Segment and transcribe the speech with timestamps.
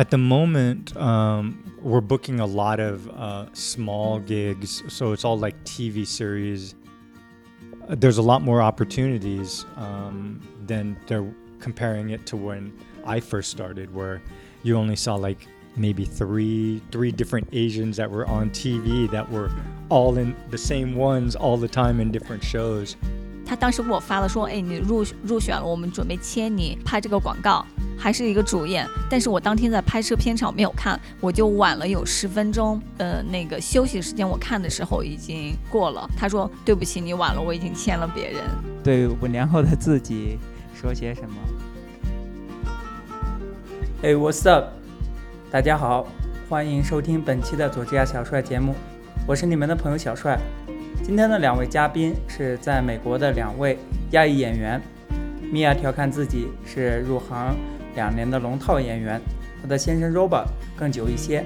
[0.00, 5.38] At the moment, um, we're booking a lot of uh, small gigs, so it's all
[5.38, 6.74] like TV series.
[7.86, 12.72] There's a lot more opportunities um, than they're comparing it to when
[13.04, 14.22] I first started, where
[14.62, 19.50] you only saw like maybe three three different Asians that were on TV that were
[19.90, 22.96] all in the same ones all the time in different shows.
[23.50, 27.66] 他当时给我发了说，哎，你入入选了，我们准备签你拍这个广告，
[27.98, 28.86] 还是一个主演。
[29.10, 32.80] 但是我当天在拍摄片场没有看，我就晚了有十分钟。
[32.98, 36.08] 呃，那个休息时间我看的时候已经过了。
[36.16, 38.40] 他说对不起，你晚了，我已经签了别人。
[38.84, 40.38] 对五年后的自己
[40.72, 41.34] 说些什么
[44.00, 44.66] ？Hey, what's up？
[45.50, 46.06] 大家好，
[46.48, 48.76] 欢迎收听本期的佐治亚小帅节目，
[49.26, 50.38] 我是你们的朋友小帅。
[51.02, 53.76] 今天的两位嘉宾是在美国的两位
[54.10, 54.80] 亚裔演员。
[55.50, 57.56] 米娅调侃自己是入行
[57.94, 59.20] 两年的龙套演员，
[59.60, 60.44] 她的先生 Robert
[60.76, 61.42] 更久一些，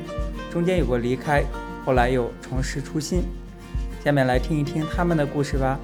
[0.53, 1.43] 中间有过离开，
[1.85, 3.23] 后来又重拾初心。
[4.05, 5.79] 下面来听一听他们的故事吧。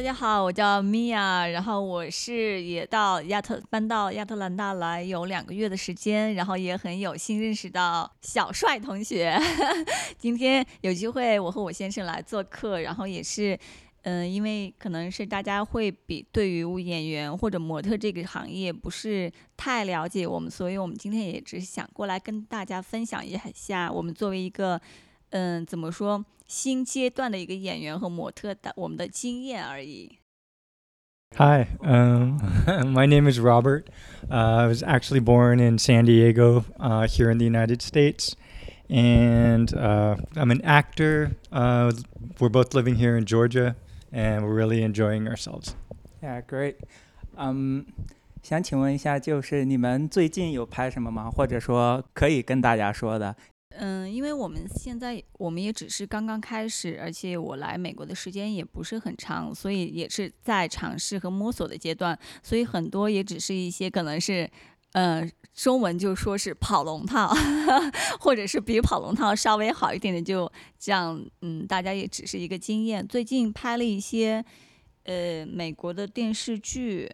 [0.00, 9.38] 大家好，我叫米娅，然后我是也到亚特搬到亚特兰大来有两个月的时间，然后也很有幸认识到小帅同学。
[10.16, 13.58] 今天有机会我和我先生来做客，然后也是，
[14.04, 24.80] 嗯、因为可能是大家会比对于演员或者模特这个行业不是太了解我们，所以我们今天也只是想过来跟大家分享一下我们作为一个。
[25.30, 26.24] 嗯，怎么说？
[26.46, 30.18] 新阶段的一个演员和模特的我们的经验而已。
[31.36, 32.38] Hi, um,
[32.92, 33.84] my name is Robert.
[34.28, 38.34] Uh, I was actually born in San Diego, uh, here in the United States,
[38.88, 41.36] and uh, I'm an actor.
[41.52, 41.92] Uh,
[42.40, 43.76] we're both living here in Georgia,
[44.12, 45.76] and we're really enjoying ourselves.
[46.20, 46.78] Yeah, great.
[47.36, 47.86] 嗯、
[48.42, 51.30] 想请问一下，就是你们最近有拍什么吗？
[51.30, 53.36] 或者说可以跟大家说的？
[53.70, 64.50] 嗯，因为我们现在我们也只是刚刚开始，而且我来美国的时间也不是很长，所以也是在尝试和摸索的阶段，所以很多也只是一些可能是，
[64.92, 67.32] 呃，中文就说是跑龙套，
[68.18, 73.06] 或者是比跑龙套稍微好一点的，就这样，嗯，大家也只是一个经验。
[73.06, 74.44] 最近拍了一些，
[75.04, 77.08] 呃，美国的电视剧。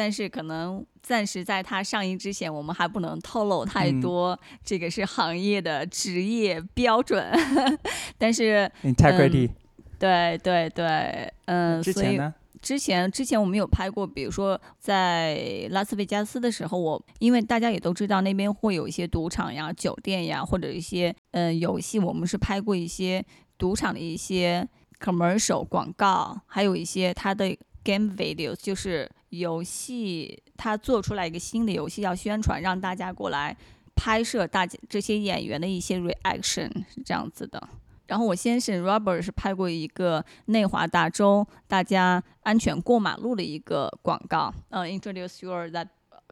[0.00, 4.40] 但是可能暂时在它上映之前，我们还不能透露太嗯多。
[4.64, 7.22] 这个是行业的职业标准，
[8.16, 9.50] 但是 Integrity、
[9.98, 12.34] 对对对，嗯，所以之前呢？
[12.62, 23.22] 之前之前我们有拍过，比如说在拉斯维加斯的时候，我因为大家也都知道那边会有一些赌场呀、酒店呀，或者一些嗯游戏，我们是拍过一些
[23.58, 24.66] 赌场的一些
[24.98, 33.55] commercial 广告，还有一些它的 game videos，就是游戏它做出来一个新的游戏要宣传，让大家过来
[33.95, 37.69] 拍摄大家这些演员的一些 reaction 是这样子的。
[38.07, 45.87] 然后我先生 Robert 是拍过一个内华达州大家安全过马路的一个广告，呃、i n t r o d u c e your that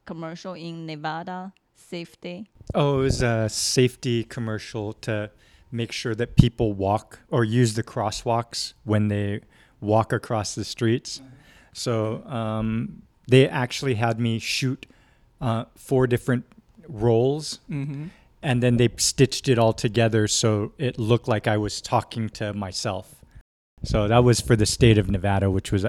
[0.06, 2.46] commercial in Nevada safety。
[2.76, 5.30] Oh, it was a safety commercial to
[5.72, 9.42] make sure that people walk or use the crosswalks when they
[9.80, 11.22] walk across the streets.
[11.74, 14.86] So um, they actually had me shoot
[15.40, 16.44] uh, four different
[16.88, 18.10] roles, 嗯哼。
[18.42, 22.54] and then they stitched it all together so it looked like I was talking to
[22.54, 23.06] myself.
[23.84, 25.86] So that was for the state of Nevada, which was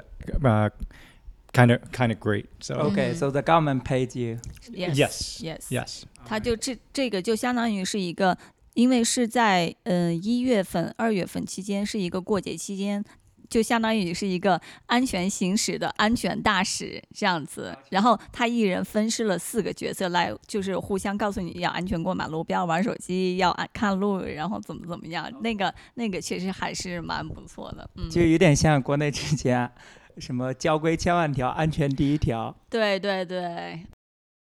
[1.53, 2.47] kind of kind of great.
[2.61, 4.39] So Okay, so the government paid you.
[4.71, 6.05] Yes yes, yes yes.
[6.25, 8.37] 它就这这个就相当于是一个，
[8.75, 13.05] 因为是在嗯一月份、二月份期间是一个过节期间，
[13.50, 17.76] 就相当于是一个安全行驶的安全大使这样子。
[17.90, 25.30] 然后他一人分饰了四个角色来，就是互相告诉你要安全过马路，不要玩手机，要按看路，然后怎么怎么样。
[25.42, 29.70] 那个那个确实还是蛮不错的，嗯，就有点像国内之前
[30.18, 32.56] 什么交规千万条，安全第一条。
[32.70, 33.80] 对对对。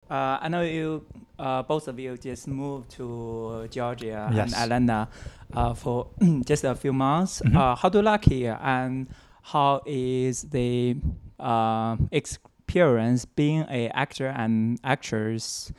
[0.09, 1.05] Uh, I know you,
[1.39, 4.53] uh, both of you just moved to Georgia Yes.
[4.53, 5.07] and Atlanta
[5.53, 6.07] uh, for
[6.45, 7.41] just a few months.
[7.41, 7.55] Mhm.
[7.55, 9.07] Uh, how do you like here, and
[9.41, 10.95] how is the
[11.39, 15.71] uh, experience being a actor and actress?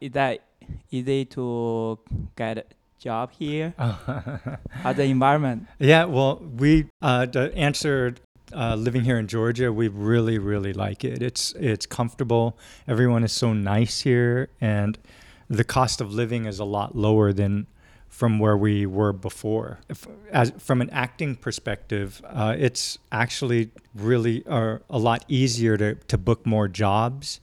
[0.00, 0.40] Is that
[0.90, 1.98] easy to
[2.36, 2.64] get a
[2.98, 3.74] job here?
[4.82, 5.66] How's the environment?
[5.78, 8.14] Yeah, well, we uh, to answer
[8.54, 11.22] uh, living here in Georgia, we really, really like it.
[11.22, 12.58] It's it's comfortable.
[12.86, 14.98] Everyone is so nice here, and
[15.48, 17.66] the cost of living is a lot lower than
[18.08, 19.80] from where we were before.
[19.88, 25.96] If, as from an acting perspective, uh, it's actually really uh, a lot easier to,
[25.96, 27.40] to book more jobs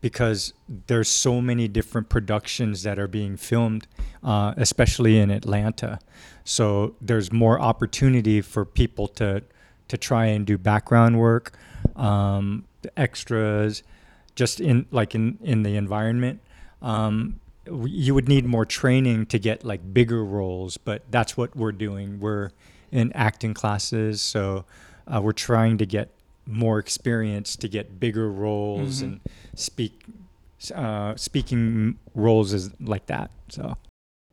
[0.00, 0.54] because
[0.86, 3.86] there's so many different productions that are being filmed,
[4.22, 5.98] uh, especially in Atlanta.
[6.44, 9.42] So there's more opportunity for people to
[9.88, 11.56] to try and do background work,
[11.96, 12.64] um,
[12.96, 13.82] extras,
[14.34, 16.40] just in like in in the environment.
[16.82, 17.40] Um,
[17.86, 22.20] you would need more training to get like bigger roles, but that's what we're doing.
[22.20, 22.50] We're
[22.92, 24.64] in acting classes, so
[25.06, 26.10] uh, we're trying to get
[26.46, 29.02] more experience to get bigger roles Mhm.
[29.04, 29.20] and
[29.54, 30.04] speak
[30.74, 33.30] uh, speaking roles is like that.
[33.48, 33.76] So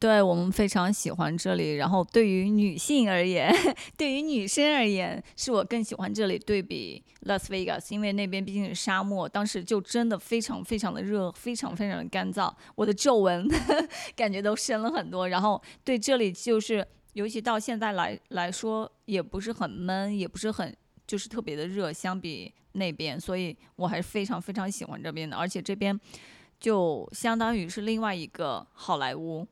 [0.01, 3.53] 对我们非常喜欢这里，然后对于女性而言，
[3.95, 13.48] 对于女生而言，是我更喜欢这里对比 Las Vegas，因为那边毕竟是沙漠，当时就真的非常非常的热，非常非常的干燥，我的皱纹
[14.18, 15.30] 感觉都深了很多。
[15.30, 16.83] 然后对这里就是，
[17.13, 20.75] 尤其到现在来来说，也不是很闷，也不是很
[21.06, 25.95] 就是特别的热，相比那边，所以我还是非常非常喜欢这边的，而且这边
[26.59, 29.47] 就相当于是另外一个好莱坞。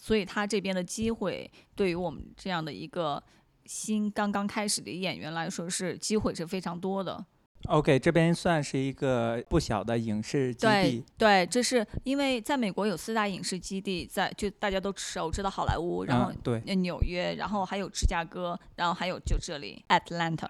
[0.00, 3.22] 所以他这边的机会对于我们这样的一个
[3.66, 7.22] 新刚刚开始的演员来说是机会是非常多的。
[7.66, 11.04] OK，这边算是一个不小的影视基地。
[11.18, 20.48] 对，这是因为在美国有四大影视基地，在就大家都熟知的好莱坞，然后嗯，对，呃纽约，然后还有芝加哥，然后还有就这里 Atlanta。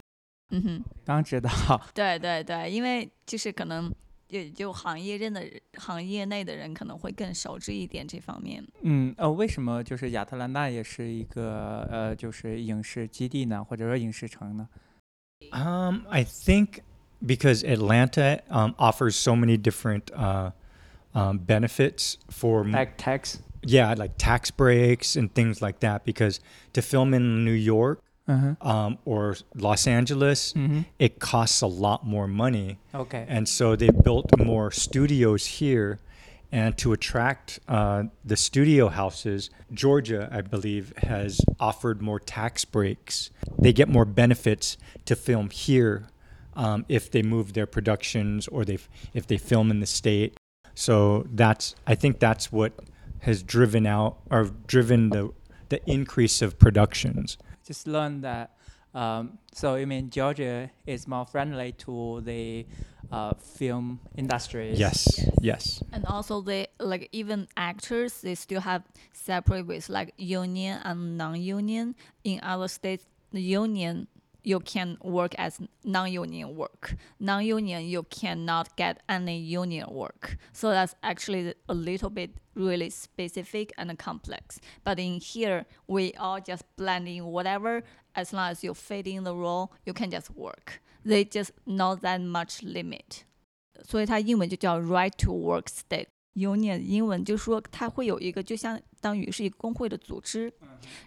[0.50, 1.50] 嗯哼，刚知道。
[1.92, 3.92] 对对对，因为就是可能
[4.29, 8.65] 也就行业认的人行业内的人可能会更熟知一点这方面。
[8.81, 14.67] 嗯，呃，为什么就是亚特兰大也是一个呃，就是影视基地呢，或者说影视城呢？
[15.51, 16.79] Um, I think
[17.23, 20.51] because Atlanta um, offers so many different uh,
[21.13, 26.03] um, benefits for m- Like tax， yeah, like tax breaks and things like that.
[26.03, 26.39] Because
[26.73, 27.99] to film in New York
[28.30, 28.68] uh-huh.
[28.68, 30.82] um, or Los Angeles, mm-hmm.
[30.98, 32.78] it costs a lot more money.
[32.94, 33.24] Okay.
[33.28, 36.00] And so they built more studios here.
[36.52, 43.30] And to attract uh, the studio houses, Georgia, I believe, has offered more tax breaks.
[43.56, 46.08] They get more benefits to film here
[46.54, 48.78] um, if they move their productions or they
[49.14, 50.36] if they film in the state.
[50.74, 52.72] So that's I think that's what
[53.20, 55.32] has driven out or driven the
[55.68, 57.38] the increase of productions
[57.70, 58.50] just learn that.
[58.92, 62.66] Um, so you mean Georgia is more friendly to the
[63.12, 64.74] uh, film industry?
[64.74, 65.06] Yes,
[65.40, 65.80] yes.
[65.92, 68.82] And also they like even actors they still have
[69.12, 71.94] separate with like union and non-union.
[72.24, 74.08] In other states, the union
[74.43, 76.95] you can work as non-union work.
[77.19, 80.37] Non-union you cannot get any union work.
[80.53, 84.59] So that's actually a little bit really specific and complex.
[84.83, 87.83] But in here we all just blending whatever
[88.13, 90.79] as long as you fit in the role, you can just work.
[91.03, 93.23] They just not that much limit.
[93.83, 100.53] 所以它英文就叫 right to work state。union 英文就说它会有一个就相当于是一个工会的组织，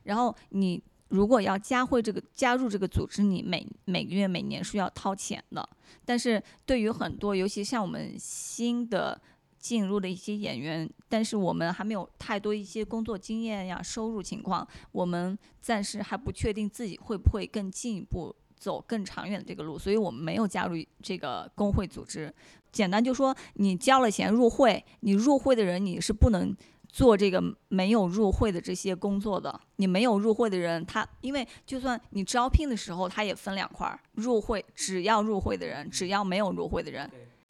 [0.03, 0.83] 然后你
[1.14, 5.70] 如果要加会这个加入这个组织，你每每个月每年是要掏钱的。
[6.04, 9.22] 但是对于很多，尤其像我们新的
[9.60, 22.34] 进入的一些演员，但是我们还没有太多一些工作经验呀、收入情况，我们暂时还不确定自己会不会更进一步走更长远的这个路，所以我们没有加入这个工会组织。
[22.72, 26.52] 简单就说，你交了钱入会，你入会的人你是不能
[26.94, 29.60] 做这个没有入会的这些工作的。
[29.78, 37.10] 你没有入会的人，他因为就算你招聘的时候，他也分两块儿，入会只要入会的人，只要没有入会的人。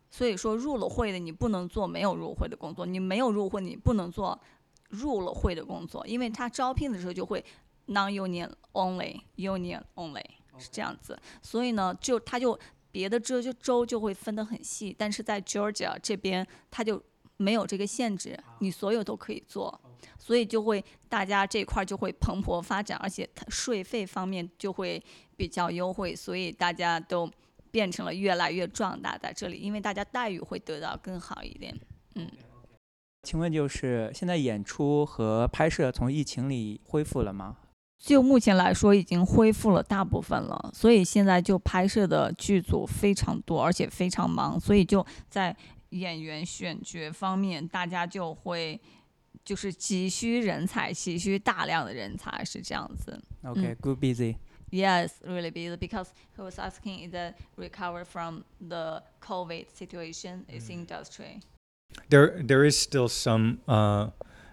[0.10, 4.40] 所以说入了会的你不能做没有入会的工作，你没有入会你不能做
[4.88, 7.44] 入了会的工作，因为他招聘的时候就会
[7.88, 10.24] non-union only，union only
[10.58, 11.20] 是这样子。
[11.42, 12.58] 所以呢，就他就
[12.92, 17.04] 别的州就州就会分得很细，但是在 Georgia 这边他就
[17.38, 19.80] 没有这个限制，你所有都可以做，
[20.18, 25.04] 所以就会大家这块儿就会蓬勃发展，而且它税费方面就会
[25.36, 27.30] 比较优惠，所以大家都
[27.72, 31.76] 变成了越来越壮大在这里，因为大家待遇会得到更好一点。
[32.16, 32.30] 嗯，
[33.24, 37.58] 请问就是现在演出和拍摄从疫情里恢复了吗？
[37.98, 45.56] 就目前来说，已经恢复了大部分了，所以现在就拍摄的剧组非常多，而且非常忙，所以就在
[45.93, 48.81] 演员选角方面，大家就会
[49.45, 53.23] 就是急需人才，急需大量的人才，是这样子。
[53.43, 54.37] OK，good、busy。
[54.71, 60.69] Yes, really busy because he was asking is that recover from the COVID situation is
[60.69, 61.41] industry.
[62.11, 64.11] There there is still some uh,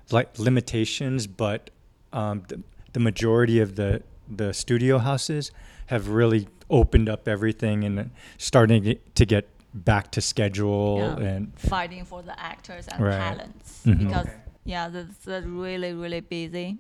[0.10, 1.70] like limitations, but
[2.14, 2.62] um, the,
[2.94, 4.04] the majority of the
[4.34, 5.52] the studio houses
[5.88, 11.27] have really opened up everything and starting to- to get back to schedule Yeah.
[11.29, 13.19] and fighting for the actors and Right.
[13.19, 13.99] talents Mhm.
[13.99, 14.37] because Okay.
[14.65, 16.79] yeah, that's, that's really really busy.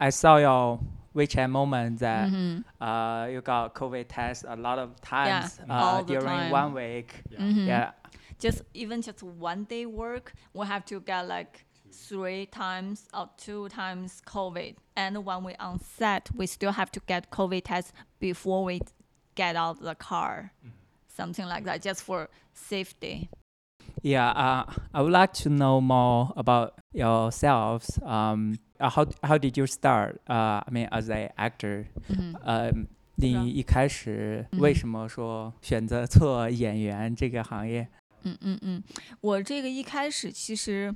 [0.00, 0.80] I saw your
[1.14, 2.64] WeChat moment that Mhm.
[2.80, 6.50] uh, you got COVID test a lot of times uh, during time.
[6.50, 7.22] one week.
[7.38, 7.66] Mhm.
[7.66, 7.92] Yeah.
[8.38, 13.68] Just even just one day work, we have to get like three times or two
[13.68, 14.76] times COVID.
[14.96, 18.80] And when we on set, we still have to get COVID test before we
[19.34, 20.52] get out the car,
[21.11, 23.29] something like that, just for safety.
[24.03, 27.99] Yeah, uh, I would like to know more about yourselves.
[28.03, 30.21] Um, uh, how how did you start?
[30.29, 31.85] Uh, I mean, as an actor.
[32.09, 32.71] 嗯呃，
[33.15, 37.87] 你一开始嗯为什么说选择做演员这个行业？
[38.23, 38.83] 嗯嗯嗯，
[39.21, 40.95] 我这个一开始其实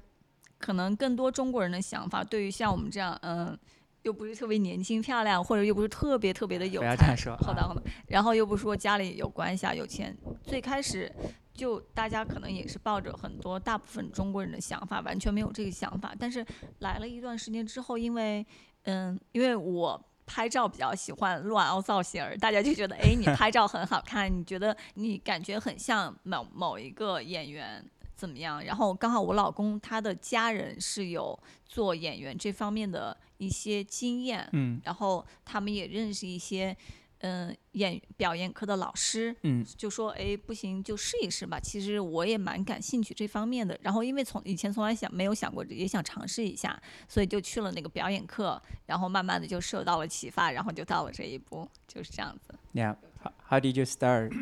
[0.59, 3.57] 可能更多中国人的想法，对于像我们这样，嗯，
[4.06, 11.12] 又不是特别年轻漂亮，或者又不是特别特别的有才不要这样，说啊好的好的，然后又不是说家里有关系啊有钱，最开始
[11.52, 16.46] 就大家可能也是抱着很多大部分中国人的想法，完全没有这个想法，但是
[16.78, 18.46] 来了一段时间之后，因为
[18.84, 20.00] 嗯，因为我。
[20.28, 27.80] 拍照比较喜欢乱凹造型儿，大家就觉得，哎，你 拍照很好看，你觉得你感觉很像某某一个演员
[28.16, 28.60] 怎么样？
[28.64, 36.76] 然后刚好我老公他的家人是有做演员这方面的一些经验，嗯然后他们也认识一些，
[37.20, 41.58] 嗯、演表演课的老师，嗯就说，哎，不行，就试一试吧。
[41.58, 43.78] 其实我也蛮感兴趣这方面的。
[43.82, 52.54] 然后因为从以前从来想没有想过，也想尝试一下，所以就去了那个表演课，然后慢慢的就受到了启发，然后就到了这一步，就是这样子。
[52.74, 52.96] ，Yeah.
[53.22, 54.32] How, how did you start?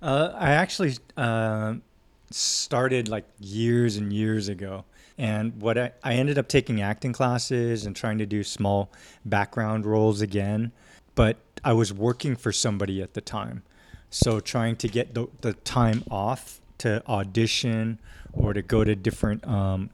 [0.00, 1.78] Uh, I actually uh,
[2.30, 4.84] started like years and years ago.
[5.20, 8.90] And what I, I ended up taking acting classes and trying to do small
[9.22, 10.72] background roles again.
[11.14, 13.62] But I was working for somebody at the time.
[14.08, 17.98] So trying to get the, the time off to audition
[18.32, 19.90] or to go to different, um,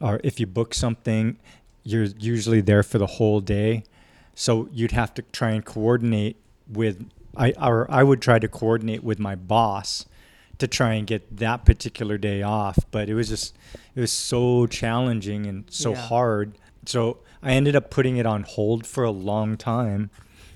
[0.00, 1.36] or if you book something,
[1.84, 3.84] you're usually there for the whole day.
[4.34, 7.06] So you'd have to try and coordinate with
[7.36, 10.06] I or I would try to coordinate with my boss
[10.60, 13.56] to try and get that particular day off, but it was just
[13.94, 16.00] it was so challenging and so Yeah.
[16.08, 16.58] hard.
[16.86, 20.10] So I ended up putting it on hold for a long time.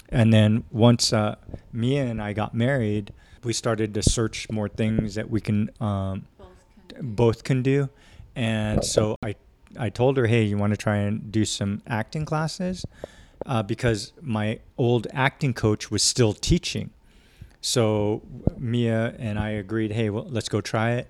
[0.09, 1.37] And then once uh,
[1.73, 6.27] Mia and I got married, we started to search more things that we can um,
[7.01, 7.89] both can do.
[8.37, 9.35] And so I
[9.79, 12.85] I told her, "Hey, you want to try and do some acting classes?"
[13.47, 16.91] Uh, because my old acting coach was still teaching.
[17.67, 18.21] So
[18.59, 21.09] Mia and I agreed, "Hey, well, let's go try it."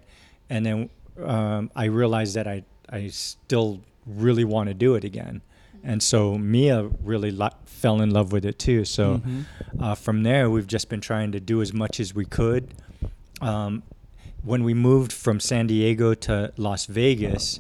[0.49, 0.89] And then
[1.21, 5.43] um, I realized that I I still really want to do it again.
[5.83, 8.85] And so Mia really lo- fell in love with it too.
[8.85, 9.45] So Mhm.
[9.81, 12.73] uh, from there, we've just been trying to do as much as we could.
[13.41, 13.83] Um,
[14.45, 17.59] when we moved from San Diego to Las Vegas,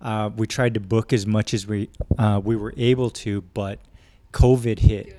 [0.00, 3.78] uh, we tried to book as much as we uh, we were able to, but
[4.32, 5.16] COVID hit,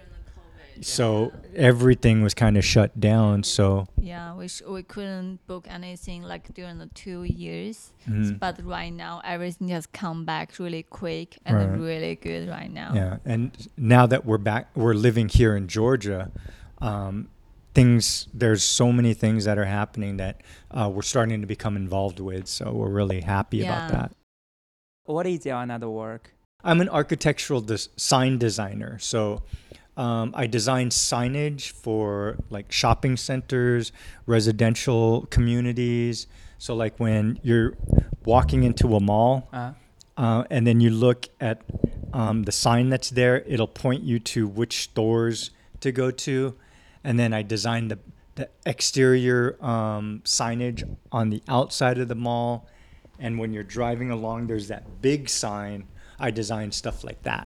[0.82, 3.44] so everything was kind of shut down.
[3.44, 8.40] So Yeah, we sh- we couldn't book anything like during the two years, mhm.
[8.40, 11.80] but right now everything has come back really quick and Right.
[11.80, 12.92] really good right now.
[12.94, 16.32] yeah, and now that we're back, we're living here in Georgia.
[16.82, 17.30] Um,
[17.74, 22.20] things there's so many things that are happening that uh, we're starting to become involved
[22.20, 22.48] with.
[22.48, 24.12] So we're really happy about that.
[25.06, 26.34] What is your another work?
[26.64, 28.98] I'm an architectural des- sign designer.
[29.00, 29.42] So
[29.96, 33.92] um, I design signage for like shopping centers,
[34.26, 36.28] residential communities.
[36.58, 37.78] So, like when you're
[38.26, 39.74] walking into a mall Uh,
[40.18, 41.62] uh, and then you look at
[42.14, 46.56] um, the sign that's there, it'll point you to which stores to go to.
[47.04, 48.00] And then I design the,
[48.36, 52.68] the exterior um, signage on the outside of the mall.
[53.20, 55.88] And when you're driving along, there's that big sign.
[56.20, 57.44] I design stuff like that.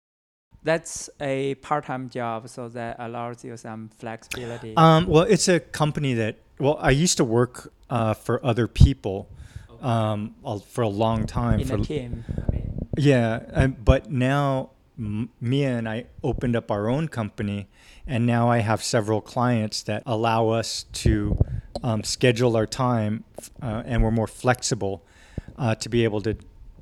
[0.65, 4.75] That's a part-time job, so that allows you some flexibility.
[4.77, 9.29] Um, well, it's a company that, well, I used to work uh, for other people
[9.81, 10.35] um,
[10.69, 11.61] for a long time.
[11.61, 12.25] in for, a team.
[12.29, 17.69] I mean, Yeah, um, but now M- Mia and I opened up our own company,
[18.07, 21.39] and now I have several clients that allow us to
[21.83, 23.25] um, schedule our time,
[23.61, 25.05] uh, and we're more flexible
[25.59, 26.37] uh, to be able to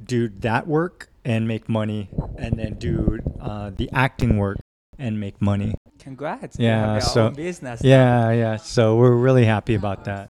[0.04, 2.08] do that work and make money,
[2.38, 4.58] and then do uh, the acting work
[4.98, 5.74] and make money.
[5.98, 6.58] congrats.
[6.58, 7.80] Yeah, so- own business.
[7.84, 8.56] Yeah, yeah.
[8.56, 10.28] So we're really happy about that.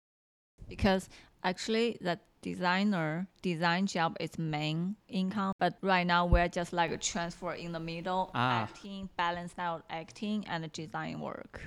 [0.69, 1.09] because
[1.43, 6.97] actually the designer design job is main income but right now we're just like a
[6.97, 8.63] transfer in the middle Ah.
[8.63, 11.61] acting balanced out acting and design work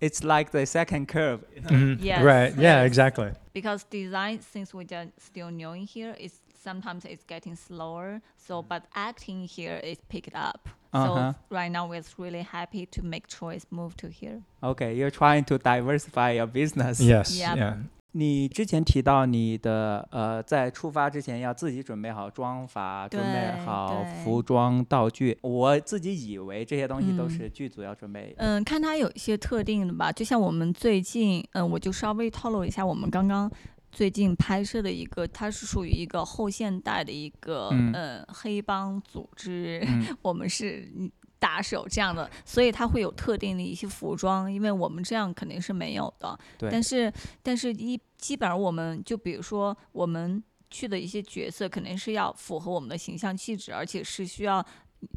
[0.00, 1.44] It's like the second curve.
[1.56, 1.98] Mhm.
[2.02, 2.52] Yes, Right.
[2.56, 2.82] Yeah.
[2.82, 3.30] Exactly.
[3.52, 8.61] because design since we're just still new in here is sometimes it's getting slower so
[8.61, 11.05] but acting here is picked up Uh-huh.
[11.05, 15.43] so right now we're really happy to make choice move to here Okay, you're trying
[15.45, 16.99] to diversify your business.
[16.99, 17.37] Yes.
[17.37, 17.57] Yep.
[17.57, 17.77] Yeah.
[18.13, 25.37] 你之前提到你的呃，在出发之前要自己准备好妆法，准备对好对服装道具。
[25.43, 28.33] 我自己以为这些东西都嗯是剧组要准备。
[28.39, 33.49] 嗯，看它有一些特定的吧，就像我们最近，嗯，我就稍微透露一下，我们刚刚
[33.94, 46.36] 最近拍摄的一个，它是属于一个后现代的一个、嗯呃黑帮组织，嗯 我们是嗯打手这样的，所以它会有特定的一些服装，因为我们这样肯定是没有的。
[46.58, 54.64] 对但是但是一基本上我们就比如说我们去的一些角色，肯定是要符合我们的形象气质，而且是需要。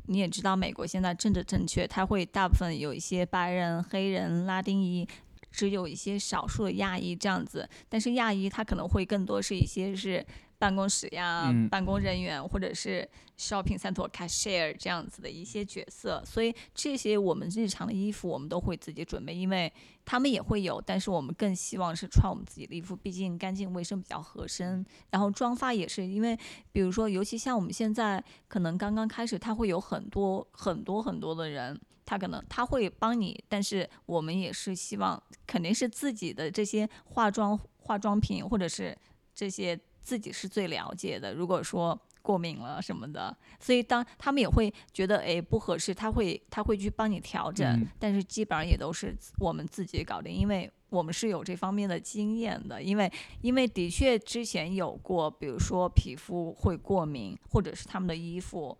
[0.07, 5.07] 你也知道，美国现在政治正确，它会大部分有一些白人、黑人、拉丁裔，
[5.51, 7.68] 只有一些少数的亚裔这样子。
[7.89, 10.25] 但是亚裔他可能会更多是一些是
[10.60, 16.24] 办公室呀、嗯办公人员，或者是 shopping center cashier 这样子的一些角色。
[16.25, 19.72] 所以这些我们日常的衣服我们都会自己准备，因为
[20.04, 24.84] 他们也会有，但是我们更希望是穿我们自己的衣服，毕竟干净卫生比较合身。
[25.12, 26.36] 然后妆发也是，因为
[26.72, 31.80] 比如说，尤其像我们现在可能刚刚开始，他会有很多很多很多的人。
[32.08, 38.98] 他可能他会帮你，但是我们也是希望肯定是自己的这些化妆化妆品或者是
[39.36, 41.34] 这些自己是最了解的。
[41.34, 53.12] 如果说过敏了什么的，所以当他们也会觉得哎不合适，他会他会去帮你调整，嗯但是基本上也都是我们自己搞定，因为我们是有这方面的经验的，因为
[53.42, 58.78] 因为的确之前有过，比如说皮肤会过敏，或者是他们的衣服。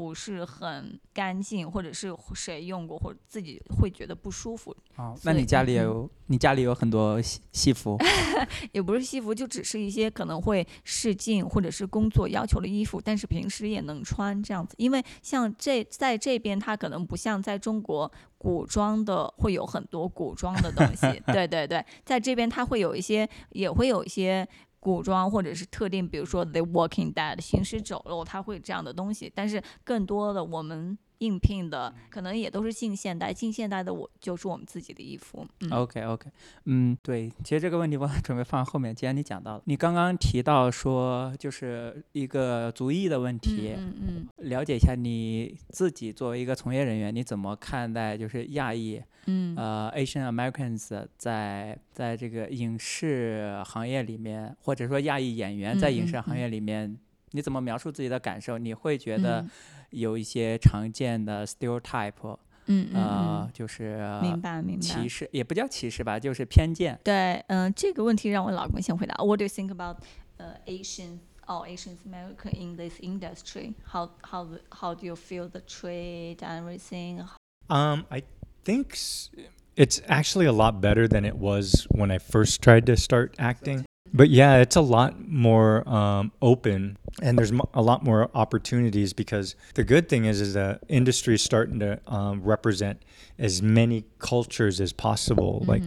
[0.00, 7.98] 不是很干净，或者是谁用过，或者自己会觉得不舒服，哦，那你家里有，你家里有很多西西服。
[8.72, 14.74] 也不是戏服，就只是一些可能会试镜或者是工作要求的衣服，但是平时也能穿这样子。
[14.78, 24.48] 因为像这在这边，它可能不像在中国古装的会有很多古装的东西， 对对对，在这边它会有一些，也会有一些。
[24.80, 35.70] 古装或者是特定，比如说《The Walking Dead》行尸走肉，它会这样的东西，但是更多的我们应聘的可能也都是近现代，近现代的我就是我们自己的衣服，嗯。
[35.70, 36.30] OK OK，
[36.64, 56.38] 嗯，对，其实这个问题我准备放后面，既然你讲到了，你刚刚提到说就是一个族裔的问题，嗯嗯了解一下你自己作为一个从业人员，你怎么看待就是亚裔呃 Asian Americans 在在这个影视行业里面，或者说亚裔演员在影视行嗯。
[56.38, 56.98] 业里面，
[57.32, 58.56] 你怎么描述自己的感受？
[58.56, 59.42] 你会觉得。
[59.42, 59.50] 嗯
[59.91, 65.07] 有一些常见的 stereotype，嗯嗯呃嗯，，就是明白明白歧。
[65.07, 66.99] 视，也不叫歧视吧，就是偏见。
[67.03, 69.15] 对，嗯、这个问题让我老公先回答。
[69.23, 69.97] What do you think about
[70.37, 73.73] 呃、Asian or Asian American in this industry?
[73.91, 77.23] How how the- how do you feel the trade and everything?
[77.67, 78.23] Um, I
[78.65, 79.29] think s-
[79.75, 83.85] it's actually a lot better than it was when I first tried to start acting.
[84.13, 89.54] But yeah, it's a lot more um, open, and there's a lot more opportunities because
[89.74, 93.02] the good thing is is the industry is starting to um, represent
[93.38, 95.82] as many cultures as possible, like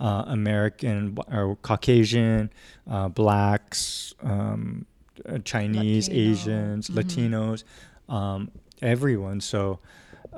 [0.00, 2.50] uh, American or Caucasian,
[2.88, 4.86] uh, blacks, um,
[5.26, 6.30] uh, Chinese, Latino.
[6.30, 6.94] Asians, Mhm.
[6.96, 7.64] Latinos,
[8.08, 8.50] um,
[8.82, 9.40] everyone.
[9.40, 9.80] So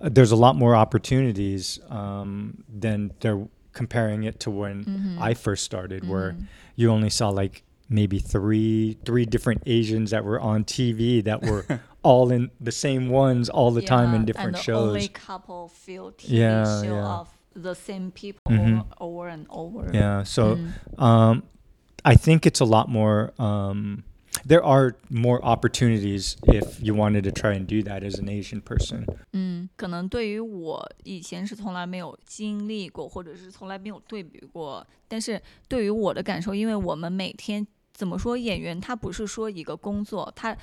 [0.01, 5.23] uh, there's a lot more opportunities um, than there comparing it to when Mm-hmm.
[5.23, 6.37] I first started, where
[6.77, 11.66] you only saw like maybe three three different Asians that were on TV that were
[12.02, 14.88] all in the same ones all the time in different and shows.
[14.90, 17.20] Only couple film TV Yeah, show yeah.
[17.20, 18.86] of the same people Mhm.
[19.00, 19.90] over, over and over.
[19.94, 20.24] Yeah.
[20.24, 21.02] So Mm.
[21.02, 21.44] um,
[22.04, 23.34] I think it's a lot more.
[23.40, 24.04] Um,
[24.46, 28.62] there are more opportunities if you wanted to try and do that as an Asian
[28.62, 29.06] person.
[29.34, 34.86] 嗯，可能对于我以前是从来没有经历过，或者是从来没有对比过。
[35.08, 37.66] 但是对于我的感受，因为我们每天
[38.01, 40.57] 怎么说，演员他不是说一个工作，他。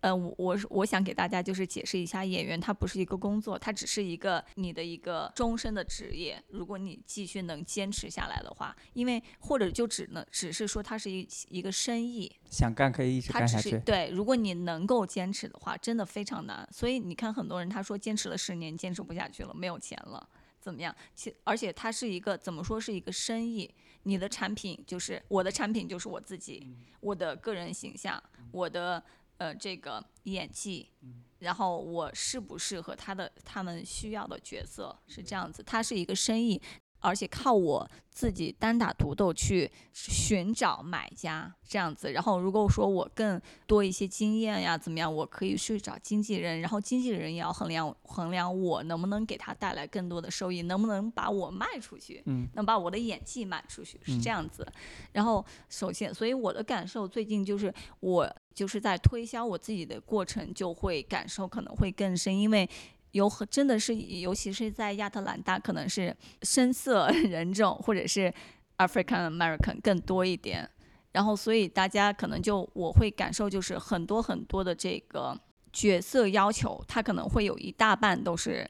[0.00, 6.40] 呃，我我我想给大家就是解释一下，演员他不是一个工作，他只是一个你的一个终身的职业。
[6.50, 13.70] 如果你继续能坚持下来的话，因为或者就只能只是说它是一一个生意，想干可以一直干下去。
[13.70, 16.66] 是对，如果你能够坚持的话，真的非常难。
[16.70, 20.28] 所以你看，很多人他说坚持了十年，坚持不下去了，没有钱了。
[20.60, 20.94] 怎么样？
[21.14, 29.02] 其而且它是一个怎么说是一个生意，你的产品就是我的产品就是我自己，我的个人形象，我的
[29.38, 30.90] 呃这个演技，
[31.38, 36.60] 然后我适不适合他的他们需要的角色是这样子，它是一个生意。
[37.00, 54.66] 而且靠我自己单打独斗去寻找买家这样子，然后如果说我更多一些经验呀，怎么样，我可以去找经纪人，然后经纪人也要衡量衡量我能不能给他带来更多的收益，能不能把我卖出去，嗯，能把我的演技卖出去，是这样子。
[55.12, 62.68] 然后首先，所以我的感受最近就是我就是在推销我自己的过程，就会感受可能会更深，因为。
[63.12, 68.32] 有很真的是，尤其是在亚特兰大，可能是深色 人种或者是
[68.78, 70.68] African American 更多一点。
[71.12, 75.36] 然后，所以大家可能就我会感受就是很多很多的这个
[75.72, 78.68] 角色要求，他可能会有一大半都是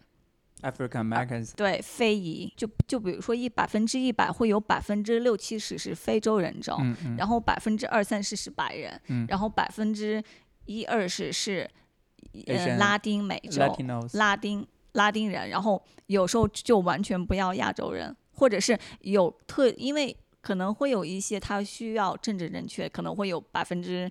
[0.63, 1.53] African Americans。
[1.57, 2.51] 对，非遗。
[2.57, 10.23] 就就比如说一百分之一百会有百分之六七十是非洲人种，嗯嗯然后百分之二三十是白人，嗯然后百分之
[10.67, 11.69] 一二十是
[12.47, 13.63] 呃拉丁美洲。
[13.63, 14.17] Latinos。
[14.17, 24.11] 拉丁拉丁人，然后有时候就完全不要亚洲人，或者是有特，因为可能会有一些他需要政治正确，可能会有百分之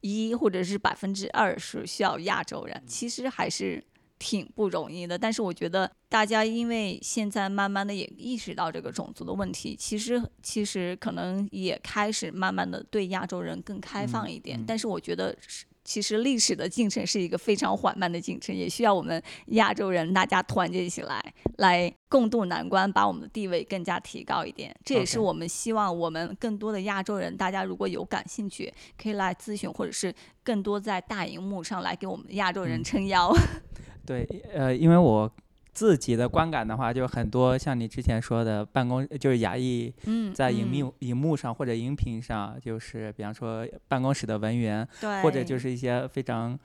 [0.00, 3.84] 一或者是百分之二是需要亚洲人，其实还是
[4.18, 5.18] 挺不容易的。
[5.18, 14.60] 但是我觉得大家因为现在慢慢的也意识到这个种族的问题，其实其实可能也开始慢慢的对亚洲人更开放一点。
[14.60, 15.66] 嗯但是我觉得是。
[15.84, 21.22] 其实历史的进程是一个非常缓慢的进程，也需要我们亚洲人大家团结起来，
[21.58, 24.74] 来共度难关，把我们的地位更加提高一点。
[24.84, 33.30] 这也是我们希望我们更多的亚洲人，大家如果有感兴趣，可以来咨询，或者是更多在大荧幕上来给我们亚洲人嗯撑腰。
[34.06, 35.30] 对，呃，因为我
[35.74, 40.84] 自己的观感的话，就很多像你之前说的办公，就是亚裔嗯，在荧嗯。
[40.84, 44.86] 幕、荧幕上或者荧屏上，就是比方说办公室的文员，
[45.22, 46.56] 或者就是一些非常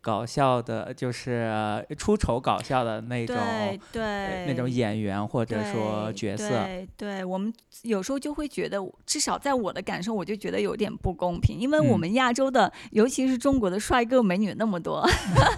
[0.00, 6.48] 搞笑的，就是呃出丑搞笑的那种对对呃那种演员或者说角色。
[6.48, 15.04] 对，对我们有时候就会觉得，至少在我的感受，我就觉得有点不公平，因为我嗯们亚洲的，尤其是中国的帅哥美女那么多，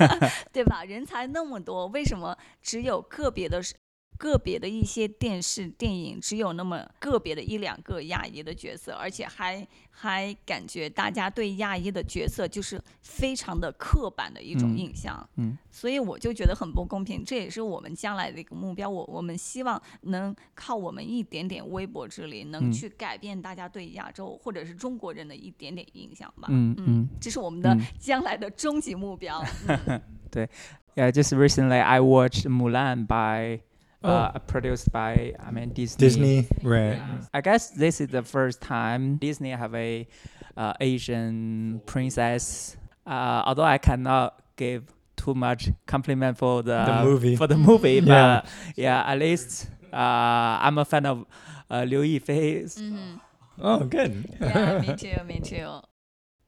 [0.53, 0.85] 对吧？
[0.85, 3.75] 人才那么多，为什么只有个别的是？
[4.17, 15.29] 个别的一些电视电影只有那么个别的一两个亚裔的角色，而且还还感觉大家对亚裔的角色就是非常的刻板的一种嗯印象。
[15.37, 18.89] 嗯所以我就觉得很不公平，这也是我们将来的一个目标。
[18.89, 26.49] 我我们希望能靠我们一点点微薄之力，能嗯去改变大家对亚洲或者是中国人的一点点印象吧。
[26.51, 29.45] 嗯嗯这是我们的嗯 将来的终极目标。
[30.31, 30.49] 对
[30.95, 33.74] Yeah, just recently I watched Mulan by Oh.
[34.05, 35.99] Uh, produced by I mean Disney.
[35.99, 37.01] Disney, right?
[37.33, 40.07] I guess this is the first time Disney have a
[40.57, 42.77] uh, Asian princess.
[43.07, 44.85] Uh, although I cannot give
[45.17, 47.37] too much compliment for the, The movie.
[47.37, 48.43] for the movie, but Yeah.
[48.77, 49.97] yeah, at least uh,
[50.61, 51.25] I'm a fan of
[51.71, 52.69] uh, Liu Yifei.
[52.79, 53.17] hmm
[53.61, 54.27] Oh, good.
[54.41, 55.81] Yeah, me too, me too.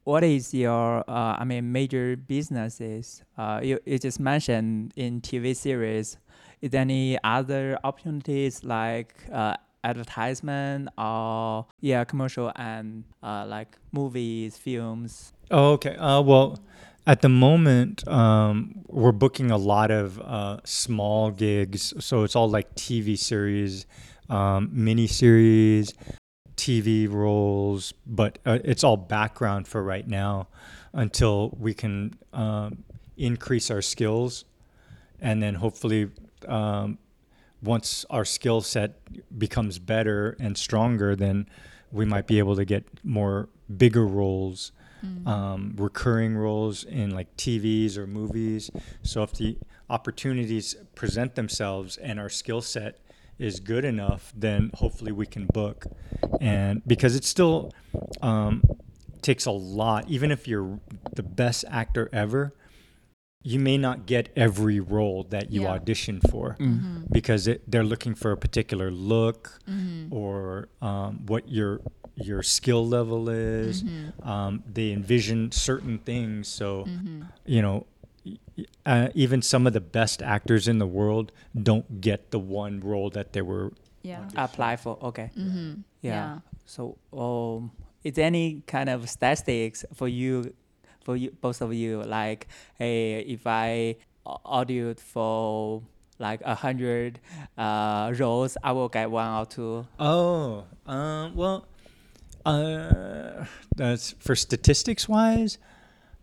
[0.03, 3.23] What is your uh, I mean major businesses?
[3.37, 6.17] Uh, you, you just mentioned in TV series.
[6.61, 14.57] Is there any other opportunities like uh, advertisement or yeah commercial and uh, like movies,
[14.57, 15.33] films?
[15.51, 15.95] Oh, okay.
[15.95, 16.59] Uh, well,
[17.05, 21.93] at the moment, um, we're booking a lot of uh, small gigs.
[21.99, 23.85] So it's all like TV series,
[24.29, 25.93] um, mini series,
[26.57, 30.47] TV roles, but uh, it's all background for right now
[30.91, 32.83] until we can um,
[33.15, 34.43] increase our skills.
[35.21, 36.09] And then hopefully,
[36.47, 36.97] um,
[37.61, 38.99] once our skill set
[39.37, 41.47] becomes better and stronger, then
[41.91, 44.71] we might be able to get more bigger roles
[45.25, 48.69] um, recurring roles in like TVs or movies.
[49.03, 49.57] So if the
[49.89, 52.99] opportunities present themselves and our skill set
[53.37, 55.85] is good enough, then hopefully we can book.
[56.41, 57.73] And because it still
[58.21, 58.63] um,
[59.21, 60.79] takes a lot, even if you're
[61.13, 62.53] the best actor ever,
[63.43, 65.69] you may not get every role that you Yeah.
[65.69, 67.03] audition for Mm-hmm.
[67.11, 70.13] because it, they're looking for a particular look Mm-hmm.
[70.13, 71.81] or um, what your
[72.15, 73.83] your skill level is.
[73.83, 74.27] Mm-hmm.
[74.27, 77.21] Um, they envision certain things, so Mm-hmm.
[77.45, 77.85] you know,
[78.25, 82.39] y- y- uh, even some of the best actors in the world don't get the
[82.39, 83.71] one role that they were.
[84.01, 84.27] Yeah.
[84.35, 85.29] Apply for okay.
[85.37, 85.81] Mm-hmm.
[86.01, 86.39] Yeah.
[86.65, 87.71] So um,
[88.03, 90.53] is any kind of statistics for you,
[91.07, 92.03] for you both of you?
[92.03, 95.81] Like, hey, if I au- audioed for
[96.19, 97.19] like a hundred
[97.57, 99.87] uh, roles, I will get one or two.
[99.99, 101.65] Oh, um, well,
[102.45, 103.45] uh,
[103.77, 105.57] that's for statistics wise.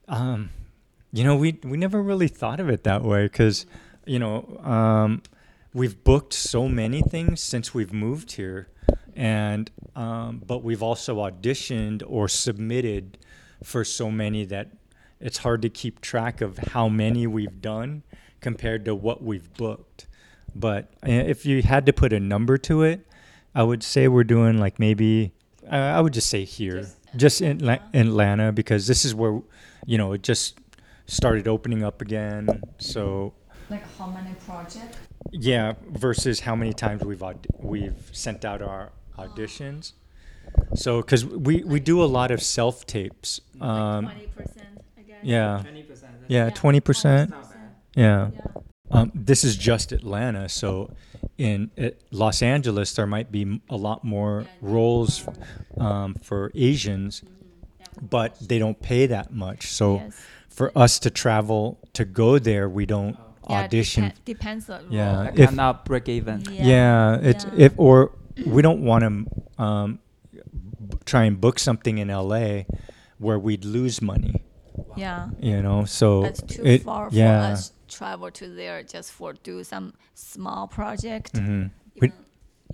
[0.07, 0.51] Um,
[1.15, 3.65] you know, we we never really thought of it that way because,
[4.05, 5.23] you know, um,
[5.73, 8.69] we've booked so many things since we've moved here,
[9.17, 13.17] and um, but we've also auditioned or submitted
[13.65, 14.69] for so many that
[15.21, 18.03] it's hard to keep track of how many we've done
[18.41, 20.07] compared to what we've booked.
[20.55, 23.07] But uh, if you had to put a number to it,
[23.55, 25.33] I would say we're doing like maybe
[25.71, 29.41] uh, I would just say here, just, in La- Atlanta, because this is where
[29.87, 30.59] you know it just
[31.07, 32.61] started opening up again.
[32.79, 33.33] So
[33.71, 34.99] Like how many projects?
[35.33, 39.93] yeah, versus how many times we've aud- we've sent out our auditions.
[40.75, 43.41] So because we we do a lot of self tapes.
[43.61, 45.19] Um, percent, I guess.
[45.23, 46.05] yeah, 20%.
[46.29, 47.31] yeah, twenty percent.
[47.31, 47.71] not bad.
[47.95, 48.31] Yeah.
[48.91, 50.91] Um, this is just Atlanta, so
[51.39, 55.27] in uh, Los Angeles there might be a lot more roles
[55.79, 57.23] um, for Asians,
[58.01, 59.69] but they don't pay that much.
[59.73, 60.21] So Yes.
[60.49, 63.17] for us to travel to go there, we don't
[63.49, 64.05] Yeah, audition.
[64.05, 65.41] depen- depends on Yeah, I role.
[65.41, 66.43] if- cannot break even.
[66.51, 67.67] Yeah, it's yeah.
[67.67, 68.13] if or
[68.47, 69.99] we don't want to um, b-
[71.05, 72.63] try and book something in LA
[73.19, 74.45] where we'd lose money.
[74.97, 75.29] Yeah.
[75.41, 77.49] You know, so That's too it, far yeah.
[77.49, 81.35] for us travel to there just for do some small project.
[81.35, 81.71] mhm.
[82.01, 82.13] We'd,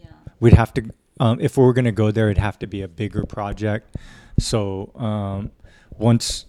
[0.00, 0.06] yeah.
[0.38, 2.80] we'd have to um, if we were going to go there it'd have to be
[2.80, 3.96] a bigger project
[4.38, 5.50] so um,
[5.98, 6.46] once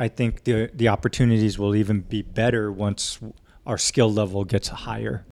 [0.00, 3.20] i think the the opportunities will even be better once
[3.66, 5.24] our skill level gets higher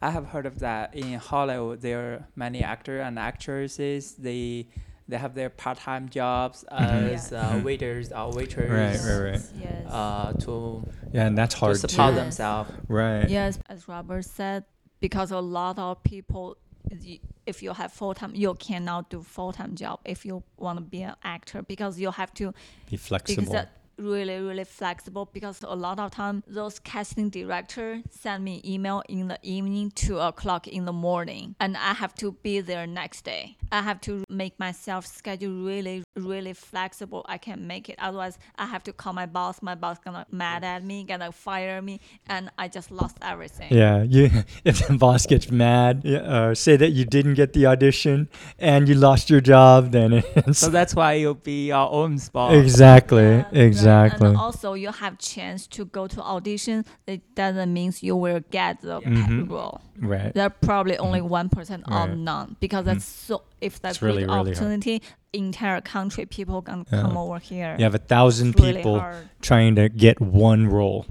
[0.00, 1.80] I have heard of that in Hollywood.
[1.80, 4.14] There are many actors and actresses.
[4.14, 4.66] They
[5.12, 7.40] they have their part-time jobs as Yeah.
[7.56, 8.70] uh, waiters or waiters.
[8.70, 9.42] Right, right, right.
[9.66, 9.86] Yes.
[9.86, 12.24] Uh, to yeah and that's to hard support too Yes.
[12.24, 12.70] themselves.
[12.88, 14.64] right Yes, as Robert said,
[15.00, 16.56] because a lot of people,
[17.46, 20.84] if you have full time, you cannot do full time job if you want to
[20.96, 22.54] be an actor because you have to
[22.90, 28.02] be flexible because that really really flexible because a lot of time those casting director
[28.10, 32.32] send me email in the evening two o'clock in the morning and i have to
[32.42, 33.56] be there next day.
[33.70, 37.24] I have to make myself schedule really really flexible.
[37.26, 37.96] I can make it.
[37.98, 39.62] Otherwise i have to call my boss.
[39.62, 43.72] My boss gonna mad at me gonna fire me and i just lost everything.
[43.72, 44.30] Yeah you
[44.64, 48.28] if the boss gets mad yeah, uh, say that you didn't get the audition
[48.58, 52.54] and you lost your job then it's So that's why you'll be your own boss.
[52.54, 56.85] Exactly Yeah, right exactly And also, you have chance to go to audition.
[57.05, 59.25] It doesn't mean you will get the Mhm.
[59.25, 59.81] paid role.
[59.99, 62.17] right There are probably only one percent or Right.
[62.17, 63.41] none because that's so.
[63.59, 64.47] If that's It's really, good really hard.
[64.47, 65.01] opportunity,
[65.33, 67.01] entire country people can Yeah.
[67.01, 67.75] come over here.
[67.79, 69.27] you have a thousand It's really people hard.
[69.41, 71.05] trying to get one role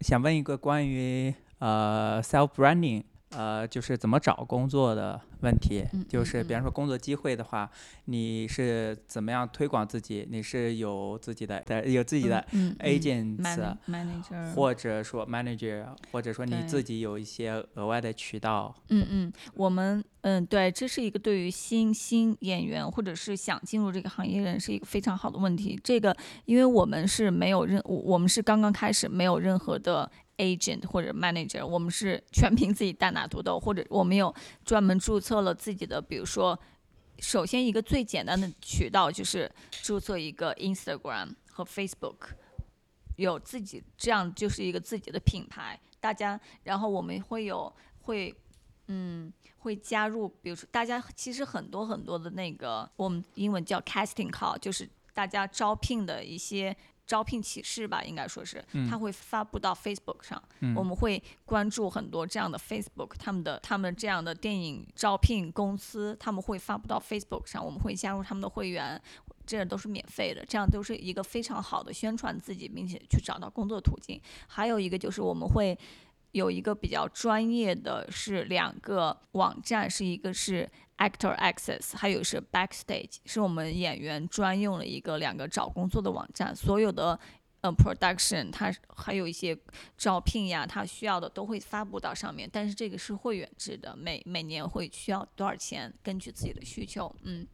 [0.00, 5.85] 想问一个关于呃 self branding， 呃，就是怎么找工作的问题。
[5.93, 7.69] 嗯就是嗯比方说工作机会的话，
[8.05, 10.25] 你是怎么样推广自己？
[10.31, 12.43] 你是有自己的的有自己的
[12.79, 18.73] agents，、man- manager 或者说 manager，或者说你自己有一些额外的渠道。
[18.89, 25.77] 嗯嗯，我们嗯对，这是一个对于新新演员或者是想进入这个行业人是一个非常好的问题。
[25.83, 36.57] 这个因为我们是没有任，我我们是刚刚开始，没有任何的 agent 或者 manager，我们是全凭自己单打独斗，或者我们有专门注册了自己的，比如说。
[37.19, 42.27] 首先，一个最简单的渠道就是注册一个 Instagram 和 Facebook，
[43.15, 45.79] 有自己这样就是一个自己的品牌。
[45.99, 48.31] 大家，然后我们会有会
[48.85, 69.01] 嗯，会加入，比如说大家其实很多很多的那个，我们英文叫 casting call，就是大家招聘的一些招聘启事吧，应该说是，嗯它会发布到 Facebook 上，嗯我们会关注很多这样的 Facebook，他们的他们这样的电影招聘公司，他们会发布到 Facebook 上，我们会加入他们的会员。
[69.47, 74.21] 这都是免费的，这样都是一个非常好的宣传自己，并且去找到工作途径。
[74.45, 75.73] 还有一个就是我们会
[76.37, 87.19] 有一个比较专业的是两个网站，是一个是 Actor Access，还有是 Backstage，是我们演员专用的一个两个找工作的网站，所有的。
[87.61, 89.57] 呃、p r o d u c t i o n 它还有一些
[89.97, 97.47] 招聘呀，它需要的都会发布到上面，但是这个是会员制的，每每年会需要多少钱，根据自己的需求，嗯。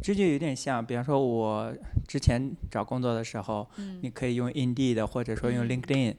[0.00, 1.74] 这就有点像，比方说我
[2.06, 3.98] 之前找工作的时候，嗯。
[4.00, 5.68] 你可以用 Indeed 或者说用嗯。
[5.68, 6.14] LinkedIn，、